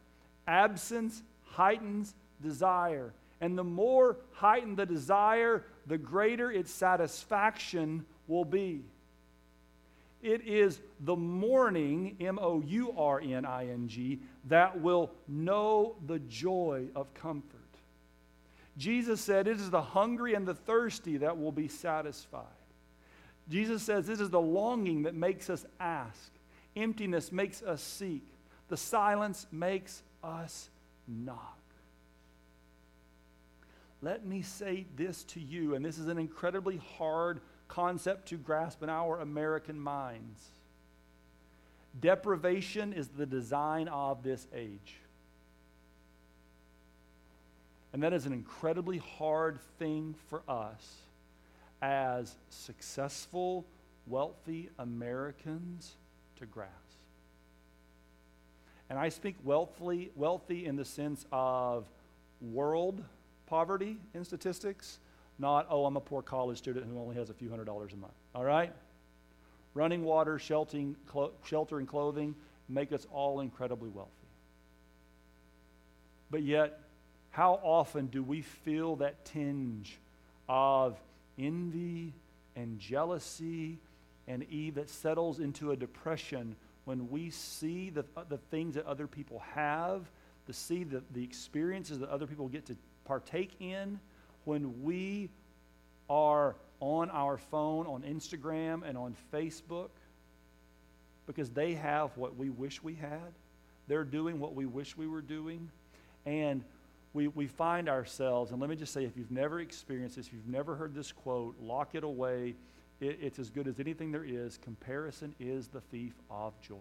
[0.47, 3.13] absence heightens desire.
[3.41, 8.83] And the more heightened the desire, the greater its satisfaction will be.
[10.25, 15.97] It is the mourning, M O U R N I N G, that will know
[16.07, 17.61] the joy of comfort.
[18.79, 22.47] Jesus said, It is the hungry and the thirsty that will be satisfied.
[23.51, 26.33] Jesus says, This is the longing that makes us ask.
[26.75, 28.27] Emptiness makes us seek.
[28.69, 30.71] The silence makes us
[31.07, 31.59] knock.
[34.01, 38.83] Let me say this to you, and this is an incredibly hard concept to grasp
[38.83, 40.43] in our American minds.
[42.01, 44.97] Deprivation is the design of this age.
[47.93, 50.97] And that is an incredibly hard thing for us
[51.81, 53.65] as successful,
[54.07, 55.95] wealthy Americans
[56.37, 56.73] to grasp.
[58.91, 61.87] And I speak wealthy, wealthy in the sense of
[62.41, 63.03] world
[63.47, 64.99] poverty in statistics,
[65.39, 67.97] not, oh, I'm a poor college student who only has a few hundred dollars a
[67.97, 68.13] month.
[68.35, 68.73] All right?
[69.75, 72.35] Running water, sheltering, clo- shelter, and clothing
[72.69, 74.11] make us all incredibly wealthy.
[76.31, 76.81] But yet,
[77.31, 79.99] how often do we feel that tinge
[80.49, 80.97] of
[81.39, 82.13] envy
[82.55, 83.79] and jealousy
[84.29, 86.55] and eve that settles into a depression
[86.85, 90.03] when we see the, the things that other people have,
[90.47, 93.99] to see the, the experiences that other people get to partake in?
[94.45, 95.31] When we
[96.09, 99.91] are on our phone, on Instagram, and on Facebook
[101.27, 103.33] because they have what we wish we had.
[103.89, 105.71] They're doing what we wish we were doing.
[106.27, 106.65] And
[107.13, 110.33] we, we find ourselves, and let me just say if you've never experienced this, if
[110.33, 112.55] you've never heard this quote, lock it away.
[113.01, 114.59] It, it's as good as anything there is.
[114.59, 116.77] Comparison is the thief of joy.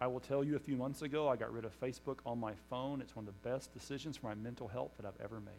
[0.00, 2.52] I will tell you a few months ago, I got rid of Facebook on my
[2.68, 3.00] phone.
[3.00, 5.54] It's one of the best decisions for my mental health that I've ever made.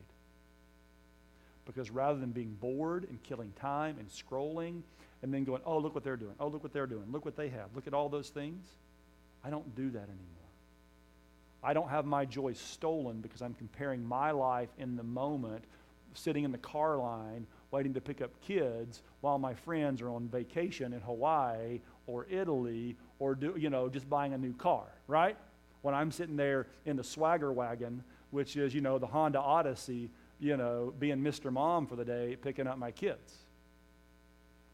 [1.66, 4.82] Because rather than being bored and killing time and scrolling
[5.24, 6.36] and then going, oh, look what they're doing.
[6.40, 7.06] Oh, look what they're doing.
[7.12, 7.70] Look what they have.
[7.76, 8.64] Look at all those things.
[9.44, 10.38] I don't do that anymore.
[11.64, 15.64] I don't have my joy stolen because I'm comparing my life in the moment,
[16.14, 20.28] sitting in the car line waiting to pick up kids while my friends are on
[20.30, 25.38] vacation in Hawaii or Italy or do, you know just buying a new car, right?
[25.82, 30.10] When I'm sitting there in the swagger wagon, which is you know the Honda Odyssey,
[30.40, 31.52] you know being Mr.
[31.52, 33.34] Mom for the day, picking up my kids.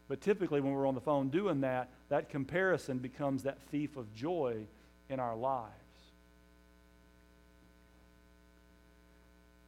[0.08, 4.14] But typically, when we're on the phone doing that, that comparison becomes that thief of
[4.14, 4.66] joy
[5.08, 5.72] in our lives.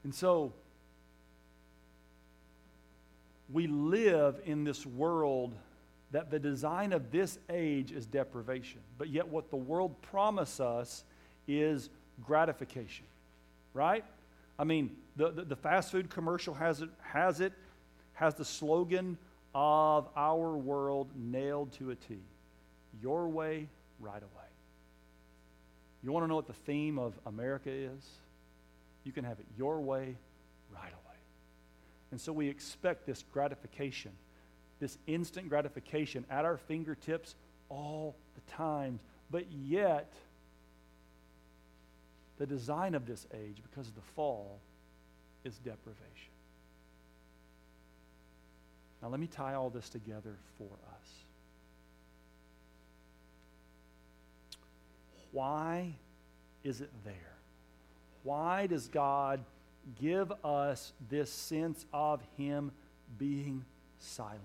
[0.04, 0.52] And so,
[3.50, 5.54] we live in this world
[6.16, 8.80] that the design of this age is deprivation.
[8.96, 11.04] But yet, what the world promises us
[11.46, 11.90] is
[12.24, 13.04] gratification,
[13.74, 14.02] right?
[14.58, 17.52] I mean, the, the, the, fast food commercial has it, has it,
[18.14, 19.18] has the slogan
[19.54, 22.16] of our world nailed to a T
[23.02, 23.68] Your way,
[24.00, 24.48] right away.
[26.02, 28.02] You want to know what the theme of America is?
[29.04, 30.16] You can have it your way,
[30.74, 31.16] right away.
[32.10, 34.12] And so we expect this gratification,
[34.80, 37.34] this instant gratification at our fingertips
[37.68, 39.00] all the time.
[39.30, 40.12] But yet,
[42.38, 44.58] the design of this age, because of the fall,
[45.44, 46.04] is deprivation.
[49.02, 51.08] Now, let me tie all this together for us.
[55.32, 55.92] Why
[56.64, 57.14] is it there?
[58.22, 59.40] Why does God
[60.00, 62.72] give us this sense of Him
[63.18, 63.64] being
[63.98, 64.42] silent.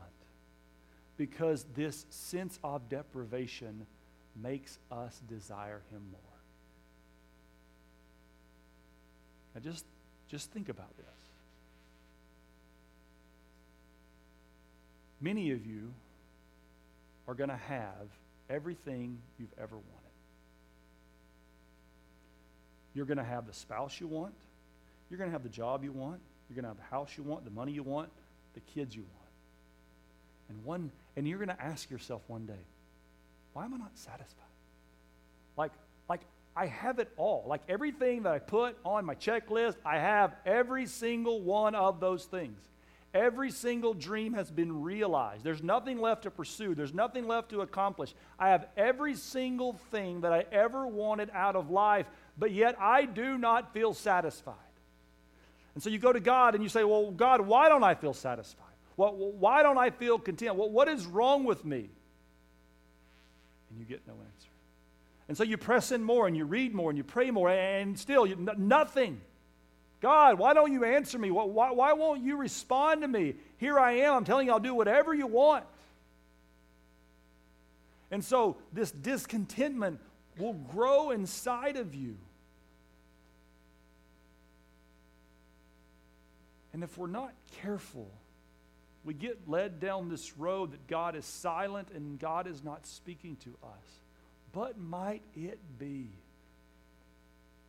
[1.22, 3.86] Because this sense of deprivation
[4.42, 6.20] makes us desire Him more.
[9.54, 9.86] Now, just,
[10.30, 11.06] just think about this.
[15.22, 15.94] Many of you
[17.28, 18.08] are going to have
[18.50, 19.86] everything you've ever wanted.
[22.96, 24.34] You're going to have the spouse you want.
[25.12, 26.20] You're going to have the job you want.
[26.50, 28.10] You're going to have the house you want, the money you want,
[28.56, 29.21] the kids you want.
[30.52, 32.54] And one and you're going to ask yourself one day,
[33.54, 34.46] why am I not satisfied?
[35.58, 35.72] Like
[36.10, 36.22] like
[36.56, 37.46] I have it all.
[37.48, 42.26] Like everything that I put on my checklist, I have every single one of those
[42.26, 42.58] things.
[43.14, 45.44] Every single dream has been realized.
[45.44, 46.76] There's nothing left to pursue.
[46.76, 48.14] There's nothing left to accomplish.
[48.40, 52.06] I have every single thing that I ever wanted out of life,
[52.38, 54.56] but yet I do not feel satisfied.
[55.74, 58.14] And so you go to God and you say, Well, God, why don't I feel
[58.14, 58.71] satisfied?
[59.10, 60.56] Why don't I feel content?
[60.56, 61.90] Well, what is wrong with me?
[63.70, 64.50] And you get no answer.
[65.28, 67.98] And so you press in more and you read more and you pray more, and
[67.98, 69.22] still you, nothing.
[70.02, 71.32] God, why don't you answer me?
[71.32, 73.36] Why, why won't you respond to me?
[73.58, 74.16] Here I am.
[74.16, 75.64] I'm telling you, I'll do whatever you want.
[78.10, 80.00] And so this discontentment
[80.38, 82.18] will grow inside of you.
[86.74, 87.32] And if we're not
[87.62, 88.10] careful,
[89.04, 93.36] we get led down this road that God is silent and God is not speaking
[93.38, 94.00] to us.
[94.54, 96.10] But might it be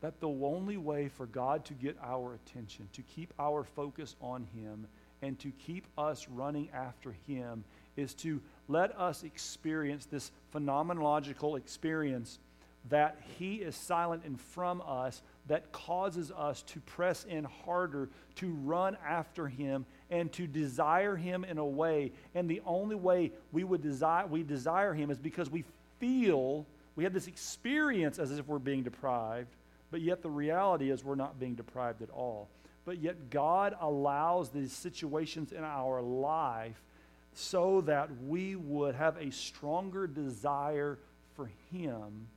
[0.02, 4.46] that the only way for God to get our attention, to keep our focus on
[4.54, 4.86] Him,
[5.22, 7.64] and to keep us running after Him
[7.96, 12.40] is to let us experience this phenomenological experience
[12.90, 18.50] that He is silent and from us that causes us to press in harder, to
[18.64, 22.12] run after Him, and to desire Him in a way.
[22.34, 25.64] And the only way we would desire we desire Him is because we
[25.98, 29.48] feel we have this experience as if we're being deprived,
[29.90, 32.48] but yet the reality is we're not being deprived at all.
[32.84, 36.80] But yet God allows these situations in our life
[37.34, 40.98] so that we would have a stronger desire
[41.34, 42.28] for Him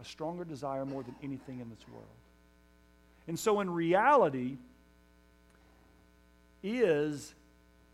[0.00, 2.06] a stronger desire more than anything in this world.
[3.26, 4.56] And so, in reality,
[6.62, 7.34] is,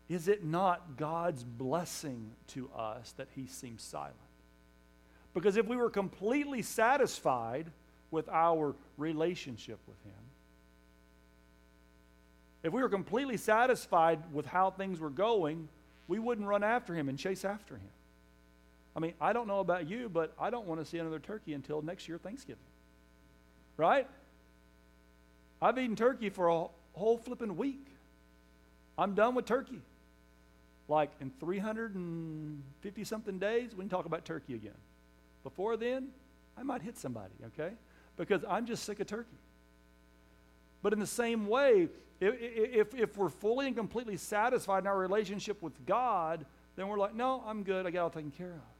[0.09, 4.15] is it not God's blessing to us that He seems silent?
[5.33, 7.67] Because if we were completely satisfied
[8.11, 10.13] with our relationship with Him,
[12.63, 15.67] if we were completely satisfied with how things were going,
[16.07, 17.89] we wouldn't run after Him and chase after Him.
[18.95, 21.53] I mean, I don't know about you, but I don't want to see another turkey
[21.53, 22.63] until next year Thanksgiving.
[23.77, 24.07] Right?
[25.61, 27.85] I've eaten turkey for a whole flipping week.
[28.97, 29.81] I'm done with turkey.
[30.87, 34.77] Like in 350 something days, we can talk about turkey again.
[35.43, 36.09] Before then,
[36.57, 37.73] I might hit somebody, okay?
[38.17, 39.37] Because I'm just sick of turkey.
[40.81, 41.89] But in the same way,
[42.21, 47.15] if, if, we're fully and completely satisfied in our relationship with God, then we're like,
[47.15, 47.85] no, I'm good.
[47.85, 48.75] I got all taken care of.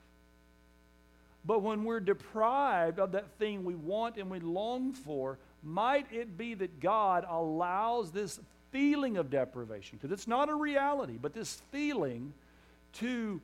[1.43, 6.37] But when we're deprived of that thing we want and we long for, might it
[6.37, 8.39] be that God allows this
[8.75, 12.33] feeling of deprivation, because it's not a reality, but this feeling
[12.91, 13.39] to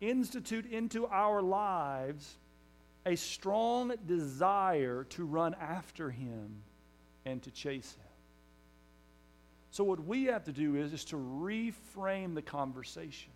[0.00, 2.36] institute into our lives
[3.04, 6.62] a strong desire to run after Him
[7.26, 8.06] and to chase Him.
[9.70, 13.32] So, what we have to do is, is to reframe the conversation.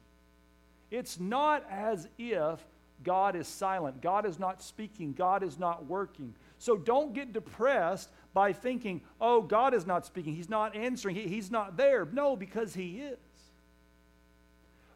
[0.91, 2.59] It's not as if
[3.05, 6.35] God is silent, God is not speaking, God is not working.
[6.59, 11.27] So don't get depressed by thinking, oh, God is not speaking, He's not answering, he,
[11.27, 12.05] He's not there.
[12.05, 13.19] No, because He is.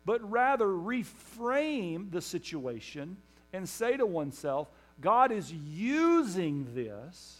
[0.04, 3.16] But rather reframe the situation
[3.52, 4.68] and say to oneself,
[5.00, 7.38] God is using this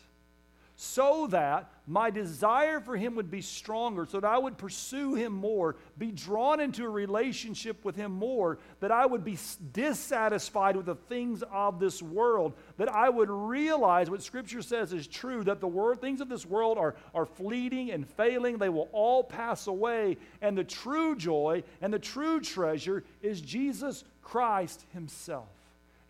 [0.83, 5.33] so that my desire for him would be stronger, so that I would pursue him
[5.33, 9.39] more, be drawn into a relationship with him more, that I would be
[9.73, 15.07] dissatisfied with the things of this world, that I would realize what Scripture says is
[15.07, 18.89] true that the word, things of this world are, are fleeting and failing, they will
[18.91, 25.47] all pass away, and the true joy and the true treasure is Jesus Christ himself,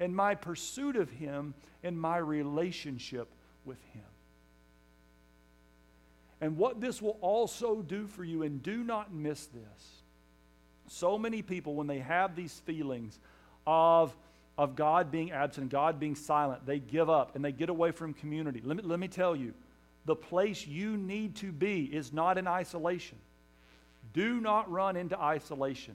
[0.00, 1.52] and my pursuit of him
[1.84, 3.28] and my relationship
[3.66, 4.02] with him.
[6.42, 10.02] And what this will also do for you, and do not miss this.
[10.88, 13.16] So many people, when they have these feelings
[13.64, 14.14] of,
[14.58, 18.12] of God being absent, God being silent, they give up and they get away from
[18.12, 18.60] community.
[18.62, 19.54] Let me, let me tell you
[20.04, 23.18] the place you need to be is not in isolation.
[24.12, 25.94] Do not run into isolation.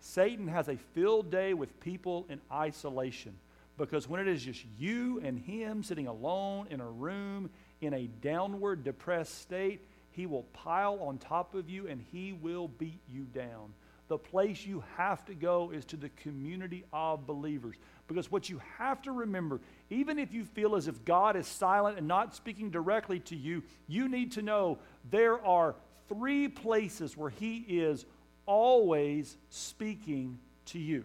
[0.00, 3.34] Satan has a filled day with people in isolation
[3.78, 7.50] because when it is just you and him sitting alone in a room
[7.80, 12.68] in a downward depressed state, he will pile on top of you and he will
[12.68, 13.74] beat you down.
[14.08, 17.76] The place you have to go is to the community of believers.
[18.06, 19.60] Because what you have to remember,
[19.90, 23.62] even if you feel as if God is silent and not speaking directly to you,
[23.88, 24.78] you need to know
[25.10, 25.74] there are
[26.08, 28.06] three places where He is
[28.46, 31.04] always speaking to you.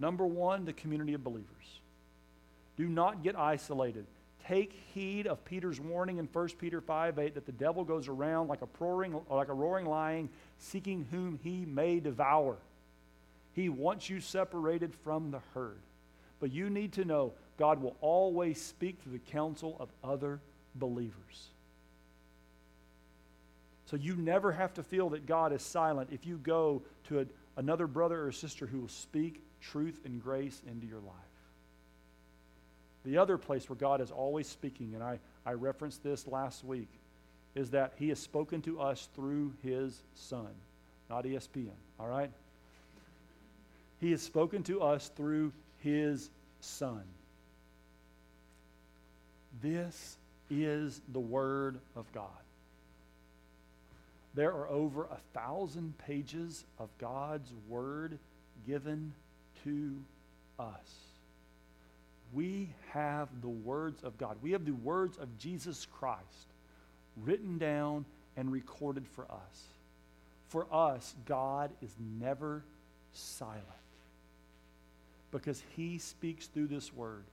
[0.00, 1.80] Number one, the community of believers.
[2.76, 4.06] Do not get isolated
[4.48, 8.48] take heed of Peter's warning in 1 Peter 5 8 that the devil goes around
[8.48, 10.28] like a roaring, like a roaring lion,
[10.58, 12.56] seeking whom he may devour.
[13.52, 15.78] He wants you separated from the herd.
[16.40, 20.40] But you need to know God will always speak through the counsel of other
[20.74, 21.48] believers.
[23.86, 27.26] So you never have to feel that God is silent if you go to a,
[27.56, 31.35] another brother or sister who will speak truth and grace into your life.
[33.06, 36.88] The other place where God is always speaking, and I, I referenced this last week,
[37.54, 40.48] is that He has spoken to us through His Son,
[41.08, 42.32] not ESPN, all right?
[44.00, 45.52] He has spoken to us through
[45.84, 46.28] His
[46.60, 47.04] Son.
[49.62, 50.16] This
[50.50, 52.26] is the Word of God.
[54.34, 58.18] There are over a thousand pages of God's Word
[58.66, 59.12] given
[59.62, 59.94] to
[60.58, 61.06] us
[62.32, 64.36] we have the words of God.
[64.42, 66.48] We have the words of Jesus Christ
[67.24, 68.04] written down
[68.36, 69.62] and recorded for us.
[70.48, 72.62] For us, God is never
[73.12, 73.62] silent
[75.30, 77.24] because he speaks through this word.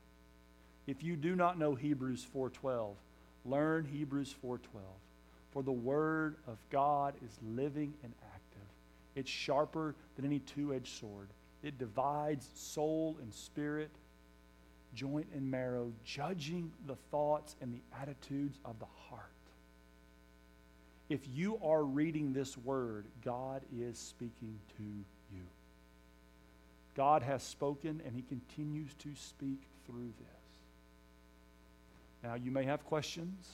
[0.88, 2.96] If you do not know Hebrews 4:12,
[3.46, 5.00] learn Hebrews 4:12.
[5.52, 8.68] For the word of God is living and active.
[9.16, 11.30] It's sharper than any two-edged sword.
[11.62, 13.91] It divides soul and spirit
[14.96, 19.22] joint and marrow, judging the thoughts and the attitudes of the heart.
[21.10, 25.44] If you are reading this word, God is speaking to you.
[26.96, 30.28] God has spoken and he continues to speak through this.
[32.24, 33.50] Now, you may have questions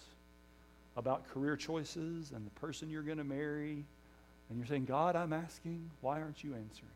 [0.96, 3.84] about career choices and the person you're going to marry,
[4.50, 6.92] and you're saying, God, I'm asking, why aren't you answering?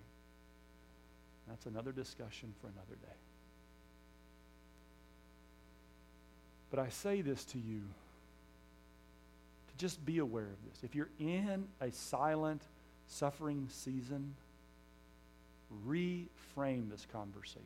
[1.48, 3.23] That's another discussion for another day.
[6.74, 7.82] But I say this to you
[9.68, 10.84] to just be aware of this.
[10.84, 12.64] If you're in a silent,
[13.06, 14.34] suffering season,
[15.88, 17.62] reframe this conversation.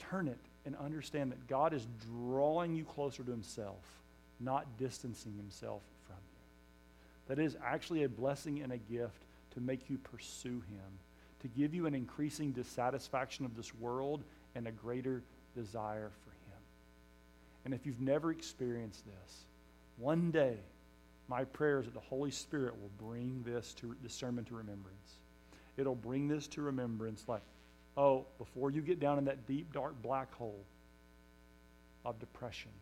[0.00, 3.84] Turn it and understand that God is drawing you closer to Himself,
[4.40, 7.32] not distancing Himself from you.
[7.36, 9.22] That is actually a blessing and a gift
[9.54, 10.98] to make you pursue Him,
[11.42, 14.24] to give you an increasing dissatisfaction of this world
[14.56, 15.22] and a greater
[15.54, 16.29] desire for
[17.70, 19.44] and if you've never experienced this,
[19.96, 20.56] one day,
[21.28, 25.18] my prayer is that the Holy Spirit will bring this to this sermon to remembrance.
[25.76, 27.44] It'll bring this to remembrance like,
[27.96, 30.64] oh, before you get down in that deep, dark black hole
[32.04, 32.72] of depression,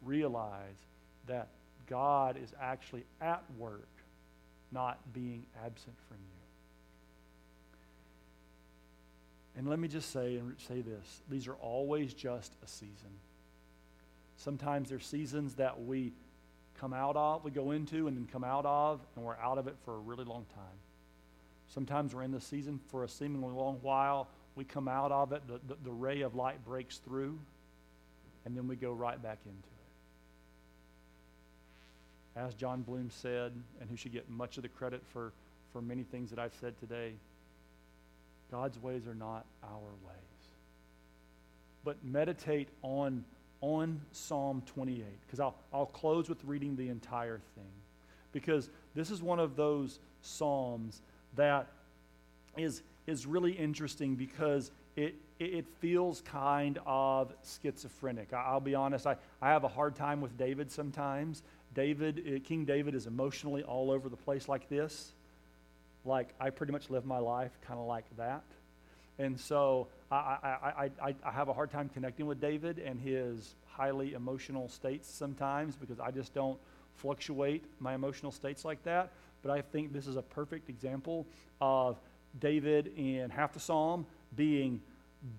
[0.00, 0.78] realize
[1.26, 1.48] that
[1.86, 3.90] God is actually at work,
[4.72, 6.34] not being absent from you.
[9.58, 13.10] And let me just say and say this these are always just a season.
[14.44, 16.12] Sometimes there's seasons that we
[16.78, 19.68] come out of, we go into and then come out of, and we're out of
[19.68, 20.78] it for a really long time.
[21.68, 24.28] Sometimes we're in the season for a seemingly long while.
[24.54, 27.38] We come out of it, the, the, the ray of light breaks through,
[28.44, 29.56] and then we go right back into
[32.36, 32.46] it.
[32.46, 35.32] As Jon Bloom said, and who should get much of the credit for,
[35.72, 37.12] for many things that I've said today,
[38.50, 40.18] God's ways are not our ways.
[41.82, 43.24] But meditate on,
[43.64, 47.72] on Psalm 28, because I'll, I'll close with reading the entire thing.
[48.30, 51.00] Because this is one of those Psalms
[51.34, 51.68] that
[52.58, 58.34] is, is really interesting because it, it feels kind of schizophrenic.
[58.34, 61.42] I'll be honest, I, I have a hard time with David sometimes.
[61.74, 65.14] David, uh, King David is emotionally all over the place like this.
[66.04, 68.44] Like, I pretty much live my life kind of like that.
[69.18, 73.54] And so I, I, I, I have a hard time connecting with David and his
[73.66, 76.58] highly emotional states sometimes because I just don't
[76.96, 79.12] fluctuate my emotional states like that.
[79.42, 81.26] But I think this is a perfect example
[81.60, 81.98] of
[82.40, 84.06] David in half the psalm
[84.36, 84.80] being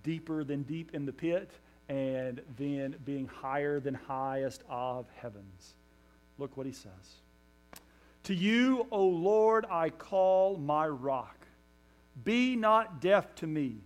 [0.03, 1.49] deeper than deep in the pit
[1.89, 5.75] and then being higher than highest of heavens.
[6.37, 7.21] Look what he says.
[8.23, 11.44] To you, O Lord, I call my rock.
[12.23, 13.77] Be not deaf to me,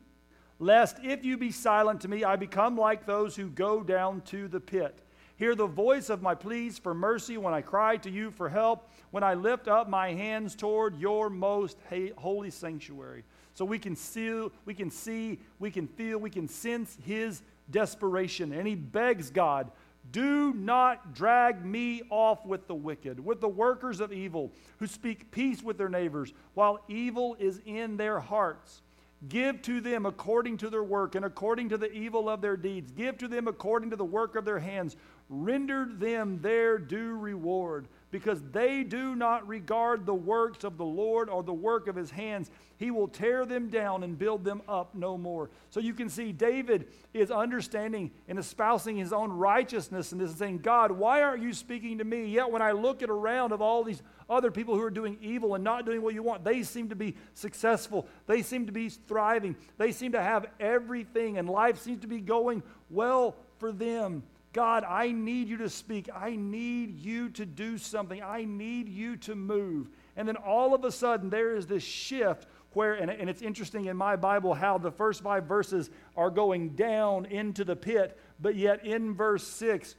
[0.59, 4.47] lest if you be silent to me, I become like those who go down to
[4.47, 4.99] the pit.
[5.35, 8.91] Hear the voice of my pleas for mercy when I cry to you for help,
[9.11, 11.77] when I lift up my hands toward your most
[12.17, 13.23] holy sanctuary.
[13.53, 18.51] So we can see, we can see, we can feel, we can sense his desperation.
[18.51, 19.71] And he begs God
[20.11, 25.31] do not drag me off with the wicked, with the workers of evil, who speak
[25.31, 28.81] peace with their neighbors, while evil is in their hearts.
[29.27, 32.91] Give to them according to their work and according to the evil of their deeds.
[32.91, 34.95] Give to them according to the work of their hands.
[35.27, 41.29] Render them their due reward because they do not regard the works of the Lord
[41.29, 42.49] or the work of his hands.
[42.77, 45.49] He will tear them down and build them up no more.
[45.69, 50.59] So you can see David is understanding and espousing his own righteousness and is saying,
[50.59, 52.27] God, why aren't you speaking to me?
[52.27, 55.55] Yet when I look at around of all these other people who are doing evil
[55.55, 58.07] and not doing what you want, they seem to be successful.
[58.27, 59.55] They seem to be thriving.
[59.77, 64.23] They seem to have everything, and life seems to be going well for them.
[64.51, 66.09] God, I need you to speak.
[66.13, 68.21] I need you to do something.
[68.21, 69.89] I need you to move.
[70.15, 73.85] And then all of a sudden, there is this shift where, and, and it's interesting
[73.85, 78.55] in my Bible how the first five verses are going down into the pit, but
[78.55, 79.95] yet in verse six,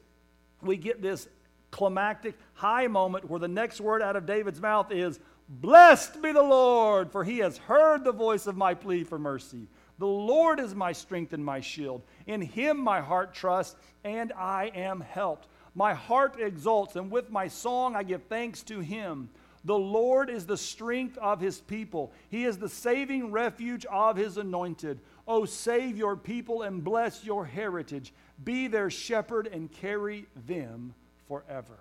[0.62, 1.28] we get this
[1.70, 6.42] climactic high moment where the next word out of David's mouth is, Blessed be the
[6.42, 9.66] Lord, for he has heard the voice of my plea for mercy.
[10.00, 12.00] The Lord is my strength and my shield.
[12.26, 15.46] In him my heart trusts, and I am helped.
[15.74, 19.28] My heart exults, and with my song I give thanks to him.
[19.66, 22.12] The Lord is the strength of his people.
[22.30, 25.00] He is the saving refuge of his anointed.
[25.28, 28.14] Oh, save your people and bless your heritage.
[28.42, 30.94] Be their shepherd and carry them
[31.28, 31.76] forever.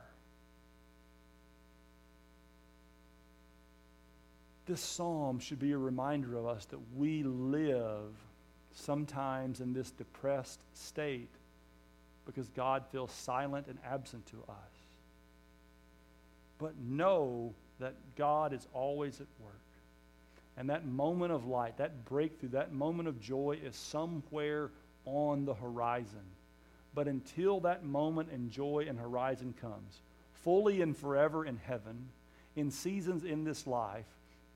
[4.70, 8.13] This psalm should be a reminder of us that we live
[8.72, 11.32] sometimes in this depressed state
[12.28, 14.72] because God feels silent and absent to us.
[16.59, 19.55] But know that God is always at work.
[20.55, 24.70] And that moment of light, that breakthrough, that moment of joy is somewhere
[25.03, 26.28] on the horizon.
[26.93, 30.01] But until that moment and joy and horizon comes,
[30.43, 32.09] fully and forever in heaven,
[32.55, 34.05] in seasons in this life,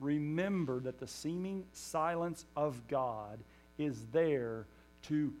[0.04, 3.38] remember that the seeming silence of God
[3.78, 4.66] is there
[5.04, 5.32] to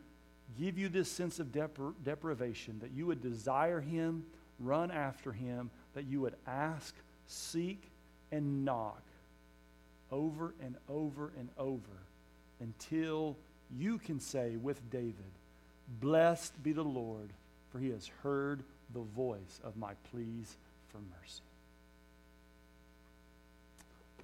[0.58, 4.24] give you this sense of depri- deprivation, that you would desire Him,
[4.58, 6.94] run after Him, that you would ask,
[7.26, 7.90] seek,
[8.32, 9.02] and knock
[10.10, 11.80] over and over and over
[12.60, 13.36] until
[13.76, 15.14] you can say with David,
[16.00, 17.30] Blessed be the Lord,
[17.70, 18.62] for he has heard
[18.94, 20.56] the voice of my pleas
[20.88, 21.42] for mercy.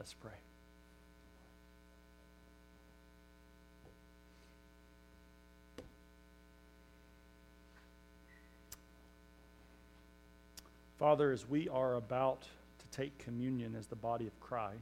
[0.00, 0.30] Let's pray.
[10.98, 14.78] Father, as we are about to take communion as the body of Christ,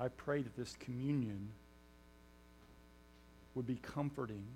[0.00, 1.50] I pray that this communion
[3.54, 4.46] would be comforting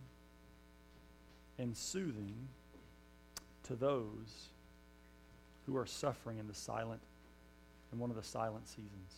[1.58, 2.48] and soothing
[3.70, 4.48] to those
[5.64, 7.00] who are suffering in the silent
[7.92, 9.14] in one of the silent seasons.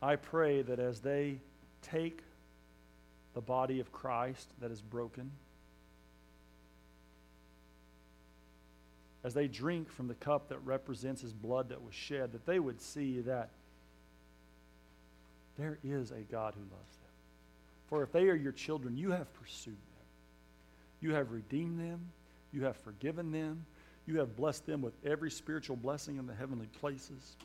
[0.00, 1.40] I pray that as they
[1.82, 2.22] take
[3.34, 5.32] the body of Christ that is broken,
[9.24, 12.60] as they drink from the cup that represents his blood that was shed, that they
[12.60, 13.50] would see that
[15.58, 17.10] there is a God who loves them.
[17.88, 19.74] For if they are your children, you have pursued
[21.00, 22.10] you have redeemed them,
[22.52, 23.64] you have forgiven them,
[24.06, 27.36] you have blessed them with every spiritual blessing in the heavenly places.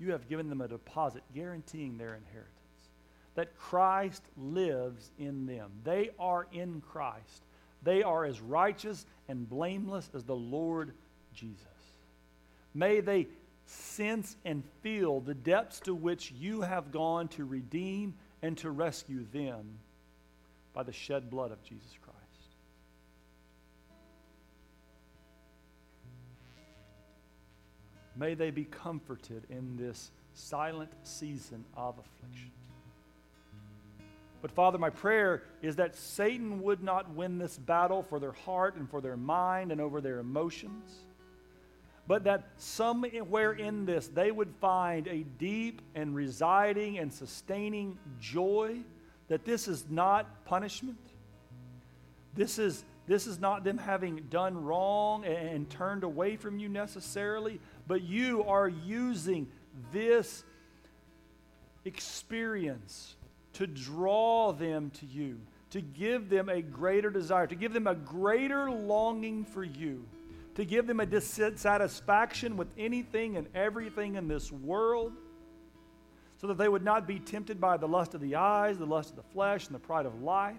[0.00, 2.50] You have given them a deposit guaranteeing their inheritance.
[3.36, 5.70] That Christ lives in them.
[5.84, 7.44] They are in Christ.
[7.82, 10.92] They are as righteous and blameless as the Lord
[11.32, 11.66] Jesus.
[12.74, 13.28] May they
[13.66, 19.26] sense and feel the depths to which you have gone to redeem and to rescue
[19.32, 19.78] them
[20.74, 22.18] by the shed blood of Jesus Christ.
[28.16, 32.50] May they be comforted in this silent season of affliction.
[34.42, 38.76] But Father, my prayer is that Satan would not win this battle for their heart
[38.76, 40.92] and for their mind and over their emotions,
[42.06, 48.76] but that somewhere in this they would find a deep and residing and sustaining joy,
[49.28, 50.98] that this is not punishment.
[52.34, 56.68] This is, this is not them having done wrong and, and turned away from you
[56.68, 59.46] necessarily, but you are using
[59.92, 60.44] this
[61.84, 63.16] experience
[63.54, 65.38] to draw them to you,
[65.70, 70.04] to give them a greater desire, to give them a greater longing for you,
[70.54, 75.12] to give them a dissatisfaction with anything and everything in this world,
[76.40, 79.10] so that they would not be tempted by the lust of the eyes, the lust
[79.10, 80.56] of the flesh, and the pride of life,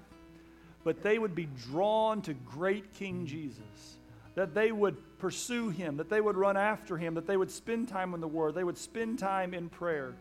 [0.84, 3.98] but they would be drawn to great King Jesus
[4.36, 7.88] that they would pursue him, that they would run after him, that they would spend
[7.88, 10.14] time in the Word, they would spend time in prayer.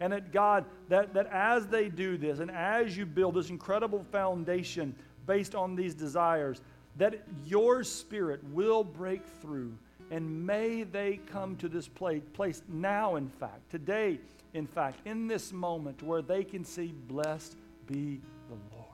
[0.00, 4.04] And that God, that, that as they do this, and as you build this incredible
[4.10, 4.94] foundation
[5.26, 6.60] based on these desires,
[6.96, 9.72] that your spirit will break through.
[10.10, 14.18] And may they come to this place, place now, in fact, today,
[14.54, 18.88] in fact, in this moment where they can see, Blessed be the Lord.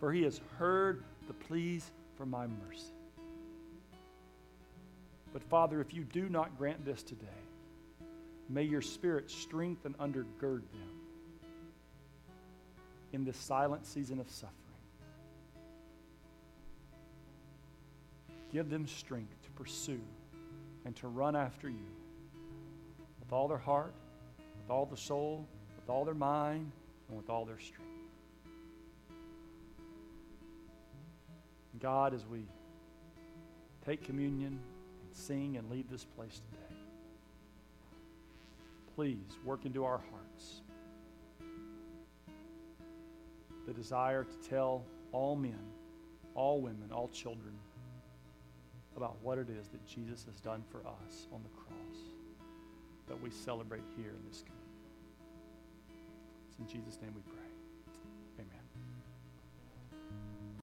[0.00, 2.92] For he has heard the pleas for my mercy.
[5.32, 7.26] But Father, if you do not grant this today,
[8.48, 10.90] may your Spirit strengthen and undergird them
[13.12, 14.54] in this silent season of suffering.
[18.52, 20.00] Give them strength to pursue
[20.84, 21.86] and to run after you
[23.20, 23.94] with all their heart,
[24.64, 25.46] with all the soul,
[25.76, 26.72] with all their mind,
[27.08, 27.82] and with all their strength.
[31.80, 32.46] God, as we
[33.84, 36.76] take communion, and sing and leave this place today.
[38.94, 40.62] Please work into our hearts
[43.66, 45.58] the desire to tell all men,
[46.34, 47.54] all women, all children
[48.96, 51.63] about what it is that Jesus has done for us on the cross
[53.08, 54.64] that we celebrate here in this community.
[56.48, 57.43] It's in Jesus' name we pray.